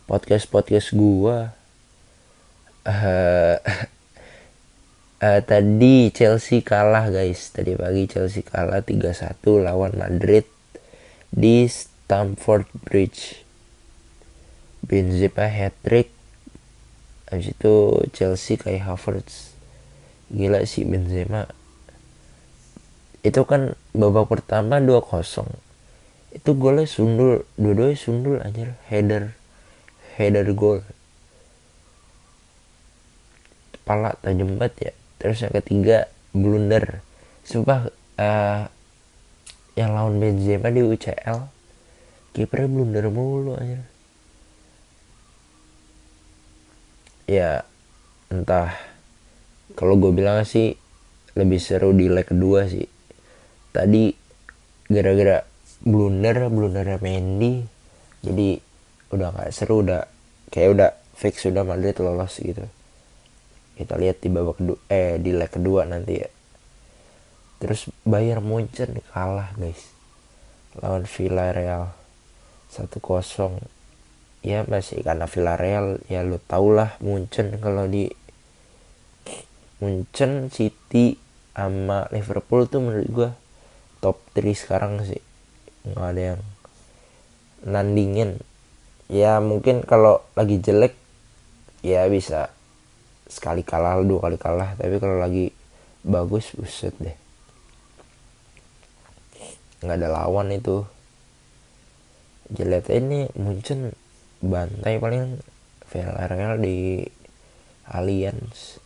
Podcast 0.08 0.48
podcast 0.48 0.96
gua 0.96 1.52
uh, 2.88 3.58
uh, 5.22 5.42
tadi 5.44 6.12
Chelsea 6.12 6.60
kalah 6.66 7.08
guys. 7.12 7.54
Tadi 7.54 7.78
pagi 7.78 8.10
Chelsea 8.10 8.44
kalah 8.44 8.84
3-1 8.84 9.40
lawan 9.64 9.94
Madrid 9.96 10.44
di 11.32 11.68
Stamford 11.70 12.68
Bridge. 12.84 13.44
Benzema 14.86 15.50
hat 15.50 15.74
trick 15.82 16.14
habis 17.26 17.58
itu 17.58 18.06
Chelsea 18.14 18.60
kayak 18.60 18.86
Havertz. 18.86 19.58
Gila 20.30 20.62
sih 20.68 20.86
Benzema. 20.86 21.50
Itu 23.26 23.50
kan 23.50 23.74
babak 23.98 24.30
pertama 24.30 24.78
2-0 24.78 25.66
itu 26.36 26.52
golnya 26.60 26.84
sundul 26.84 27.48
dua-duanya 27.56 27.96
sundul 27.96 28.44
aja 28.44 28.76
header. 28.92 29.34
Header 30.20 30.46
gol. 30.52 30.84
Kepala 33.74 34.20
tajam 34.20 34.60
banget 34.60 34.92
ya 34.92 34.94
terus 35.26 35.42
yang 35.42 35.54
ketiga 35.58 36.06
blunder. 36.38 37.02
Sumpah 37.42 37.90
uh, 38.22 38.70
yang 39.74 39.90
lawan 39.98 40.22
Benzema 40.22 40.70
di 40.70 40.86
UCL 40.86 41.58
kipernya 42.38 42.70
blunder 42.70 43.06
mulu 43.10 43.58
aja 43.58 43.82
ya 47.26 47.66
entah. 48.30 48.70
Kalau 49.74 49.98
gue 49.98 50.14
bilang 50.14 50.46
sih 50.46 50.78
lebih 51.34 51.58
seru 51.58 51.90
di 51.92 52.06
leg 52.06 52.30
kedua 52.30 52.70
sih. 52.70 52.86
Tadi 53.74 54.14
gara-gara 54.86 55.42
blunder 55.82 56.48
blundernya 56.54 57.02
Mendy 57.02 57.66
jadi 58.22 58.58
udah 59.14 59.28
nggak 59.34 59.50
seru 59.54 59.86
udah 59.86 60.06
kayak 60.50 60.70
udah 60.74 60.90
fix 61.14 61.46
sudah 61.46 61.62
Madrid 61.62 61.98
lolos 62.02 62.42
gitu 62.42 62.66
kita 63.76 64.00
lihat 64.00 64.24
di 64.24 64.32
babak 64.32 64.60
kedua 64.60 64.80
eh 64.88 65.20
di 65.20 65.32
leg 65.36 65.52
kedua 65.52 65.84
nanti 65.84 66.14
ya. 66.16 66.30
Terus 67.60 67.92
Bayern 68.08 68.44
Munchen 68.44 69.00
kalah 69.12 69.52
guys. 69.56 69.92
Lawan 70.80 71.08
Villarreal. 71.08 71.92
1-0 72.72 73.00
ya 74.44 74.68
masih 74.68 75.00
karena 75.00 75.26
Villarreal 75.32 76.04
ya 76.12 76.22
lu 76.22 76.38
tau 76.44 76.70
lah 76.76 77.00
Munchen 77.00 77.56
kalau 77.58 77.88
di 77.88 78.12
Munchen 79.80 80.52
City 80.52 81.16
sama 81.56 82.08
Liverpool 82.12 82.68
tuh 82.68 82.84
menurut 82.84 83.10
gua 83.12 83.30
top 84.04 84.20
3 84.36 84.52
sekarang 84.56 85.04
sih. 85.04 85.24
Nggak 85.88 86.08
ada 86.16 86.22
yang 86.36 86.42
nandingin. 87.64 88.40
Ya 89.12 89.38
mungkin 89.44 89.84
kalau 89.84 90.24
lagi 90.34 90.60
jelek 90.64 90.96
ya 91.86 92.08
bisa 92.10 92.55
sekali 93.26 93.66
kalah 93.66 93.98
dua 94.06 94.30
kali 94.30 94.38
kalah 94.38 94.78
tapi 94.78 95.02
kalau 95.02 95.18
lagi 95.18 95.50
bagus 96.06 96.54
buset 96.54 96.94
deh. 97.02 97.18
Nggak 99.82 99.98
ada 100.02 100.10
lawan 100.14 100.54
itu. 100.54 100.86
Jelek 102.54 102.94
ini 102.94 103.26
Munchen 103.34 103.98
bantai 104.38 105.02
paling 105.02 105.42
Villarreal 105.90 106.62
di 106.62 107.02
Allianz. 107.90 108.78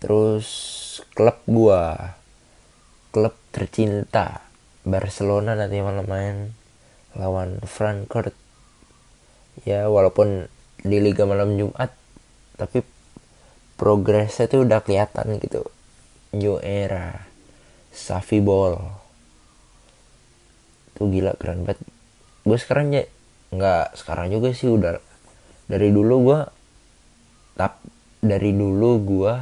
Terus 0.00 0.48
klub 1.12 1.36
gua 1.44 2.16
klub 3.12 3.36
tercinta 3.52 4.48
Barcelona 4.88 5.52
nanti 5.52 5.84
malam 5.84 6.08
main 6.08 6.36
lawan 7.12 7.60
Frankfurt. 7.68 8.32
Ya 9.68 9.92
walaupun 9.92 10.48
di 10.80 10.96
Liga 10.96 11.28
malam 11.28 11.60
Jumat 11.60 11.99
tapi 12.60 12.84
progresnya 13.80 14.44
tuh 14.44 14.68
udah 14.68 14.84
kelihatan 14.84 15.40
gitu. 15.40 15.64
New 16.36 16.60
era 16.60 17.24
Safi 17.88 18.44
Ball. 18.44 18.76
Tuh 21.00 21.08
gila 21.08 21.32
keren 21.40 21.64
banget. 21.64 21.80
Gue 22.44 22.60
sekarang 22.60 22.92
ya 22.92 23.08
nggak 23.50 23.96
sekarang 23.96 24.28
juga 24.28 24.52
sih 24.52 24.68
udah 24.68 25.00
dari 25.66 25.88
dulu 25.90 26.14
gue 26.28 26.40
tap 27.56 27.80
dari 28.20 28.52
dulu 28.52 28.90
gue 29.00 29.34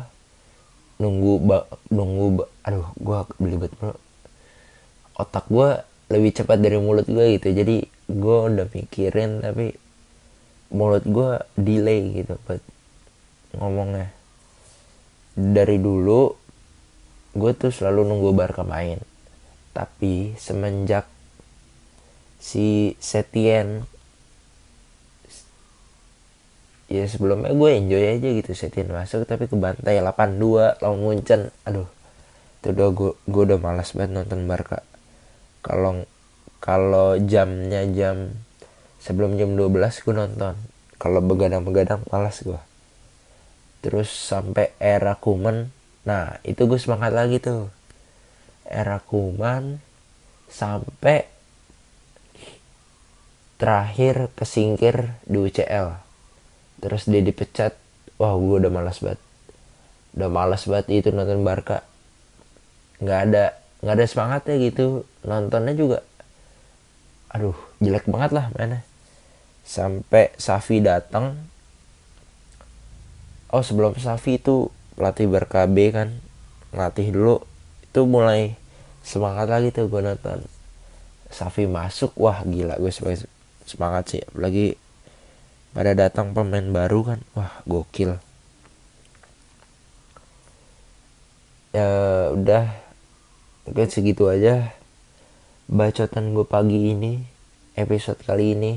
nunggu 0.99 1.33
ba, 1.45 1.59
nunggu 1.91 2.27
ba, 2.41 2.45
aduh 2.65 2.89
gue 2.97 3.19
belibet 3.39 3.71
bro 3.77 3.95
otak 5.19 5.47
gue 5.51 5.83
lebih 6.09 6.31
cepat 6.41 6.59
dari 6.63 6.79
mulut 6.81 7.05
gue 7.05 7.37
gitu. 7.37 7.53
Jadi 7.53 7.85
gue 8.09 8.37
udah 8.49 8.67
mikirin 8.73 9.45
tapi 9.45 9.77
mulut 10.73 11.05
gue 11.05 11.31
delay 11.59 12.23
gitu 12.23 12.39
buat 12.49 12.63
ngomongnya. 13.57 14.13
Dari 15.39 15.79
dulu 15.79 16.35
gue 17.39 17.53
tuh 17.55 17.71
selalu 17.71 18.05
nunggu 18.05 18.31
Barca 18.35 18.67
main. 18.67 18.99
Tapi 19.73 20.35
semenjak 20.37 21.07
si 22.39 22.95
Setien 22.99 23.87
ya 26.89 27.05
sebelumnya 27.05 27.53
gue 27.53 27.71
enjoy 27.77 28.01
aja 28.17 28.29
gitu 28.33 28.57
setin 28.57 28.89
masuk 28.89 29.29
tapi 29.29 29.45
ke 29.45 29.55
bantai 29.55 30.01
82 30.01 30.81
lawan 30.81 30.99
Munchen. 30.99 31.53
Aduh 31.69 31.89
itu 32.59 32.75
udah 32.75 32.89
gue 32.91 33.13
gue 33.29 33.43
udah 33.55 33.59
malas 33.61 33.95
banget 33.95 34.19
nonton 34.19 34.49
Barca. 34.51 34.83
Kalau 35.63 36.03
kalau 36.59 37.15
jamnya 37.23 37.87
jam 37.93 38.35
sebelum 38.99 39.39
jam 39.39 39.55
12 39.55 39.79
gue 39.79 40.15
nonton. 40.17 40.55
Kalau 40.99 41.23
begadang-begadang 41.23 42.03
malas 42.11 42.43
gue 42.43 42.59
terus 43.81 44.11
sampai 44.11 44.75
era 44.83 45.15
Kuman. 45.15 45.71
Nah 46.07 46.41
itu 46.47 46.65
gue 46.67 46.79
semangat 46.81 47.13
lagi 47.15 47.39
tuh. 47.39 47.71
Era 48.69 49.01
Kuman 49.01 49.81
sampai 50.49 51.29
terakhir 53.59 54.31
kesingkir 54.39 55.19
di 55.27 55.39
UCL 55.41 55.89
terus 56.79 57.07
dia 57.11 57.23
dipecat. 57.23 57.75
Wah 58.19 58.35
gue 58.35 58.63
udah 58.63 58.73
malas 58.73 58.99
banget. 59.03 59.21
Udah 60.19 60.31
malas 60.31 60.63
banget 60.67 60.87
itu 60.91 61.09
nonton 61.15 61.43
Barca. 61.47 61.87
Nggak 62.99 63.21
ada 63.31 63.45
nggak 63.83 63.95
ada 63.95 64.07
semangatnya 64.07 64.55
gitu. 64.59 65.07
Nontonnya 65.23 65.75
juga 65.75 65.99
aduh 67.29 67.57
jelek 67.85 68.09
banget 68.09 68.33
lah 68.33 68.49
mana 68.57 68.81
sampai 69.61 70.33
Safi 70.41 70.81
datang 70.81 71.37
oh 73.49 73.65
sebelum 73.65 73.97
Safi 73.97 74.37
itu 74.37 74.69
pelatih 74.93 75.31
Barca 75.31 75.65
B 75.65 75.89
kan 75.89 76.21
ngelatih 76.75 77.09
dulu 77.15 77.37
itu 77.89 78.01
mulai 78.05 78.61
semangat 79.01 79.49
lagi 79.49 79.73
tuh 79.73 79.89
gue 79.89 80.05
nonton. 80.05 80.45
Safi 81.33 81.65
masuk 81.65 82.13
wah 82.21 82.45
gila 82.45 82.77
gue 82.77 82.93
semangat 83.65 84.05
sih. 84.13 84.21
Apalagi 84.21 84.77
pada 85.73 85.97
datang 85.97 86.37
pemain 86.37 86.65
baru 86.69 87.01
kan 87.15 87.19
wah 87.33 87.53
gokil. 87.65 88.21
Ya 91.73 91.89
udah. 92.37 92.69
Mungkin 93.69 93.89
segitu 93.89 94.29
aja 94.29 94.73
bacotan 95.69 96.33
gue 96.33 96.45
pagi 96.45 96.93
ini 96.93 97.25
episode 97.77 98.21
kali 98.25 98.53
ini. 98.53 98.73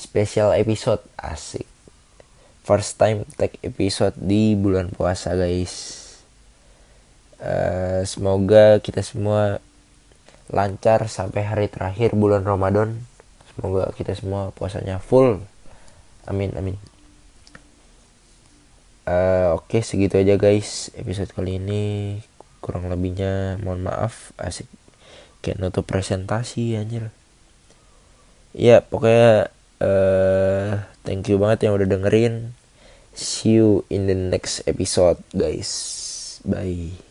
Spesial 0.00 0.56
episode 0.56 1.04
asik 1.20 1.69
first 2.70 3.02
time 3.02 3.26
take 3.34 3.58
episode 3.66 4.14
di 4.14 4.54
bulan 4.54 4.94
puasa 4.94 5.34
guys. 5.34 6.06
Uh, 7.42 8.06
semoga 8.06 8.78
kita 8.78 9.02
semua 9.02 9.58
lancar 10.54 11.10
sampai 11.10 11.50
hari 11.50 11.66
terakhir 11.66 12.14
bulan 12.14 12.46
Ramadan. 12.46 13.02
Semoga 13.50 13.90
kita 13.98 14.14
semua 14.14 14.54
puasanya 14.54 15.02
full. 15.02 15.42
Amin 16.30 16.54
amin. 16.54 16.78
Uh, 19.02 19.58
oke 19.58 19.66
okay, 19.66 19.82
segitu 19.82 20.22
aja 20.22 20.38
guys 20.38 20.94
episode 20.94 21.34
kali 21.34 21.58
ini. 21.58 22.22
Kurang 22.62 22.86
lebihnya 22.86 23.58
mohon 23.66 23.82
maaf. 23.82 24.30
Asik. 24.38 24.70
Kayak 25.42 25.58
nutup 25.58 25.90
presentasi 25.90 26.78
anjir. 26.78 27.10
Ya 28.54 28.78
pokoknya 28.78 29.50
uh, 29.82 30.86
thank 31.02 31.26
you 31.26 31.34
banget 31.34 31.66
yang 31.66 31.74
udah 31.74 31.90
dengerin 31.90 32.59
see 33.20 33.60
you 33.60 33.84
in 33.90 34.06
the 34.06 34.14
next 34.14 34.66
episode 34.66 35.22
guys. 35.36 36.40
Bye 36.44 37.09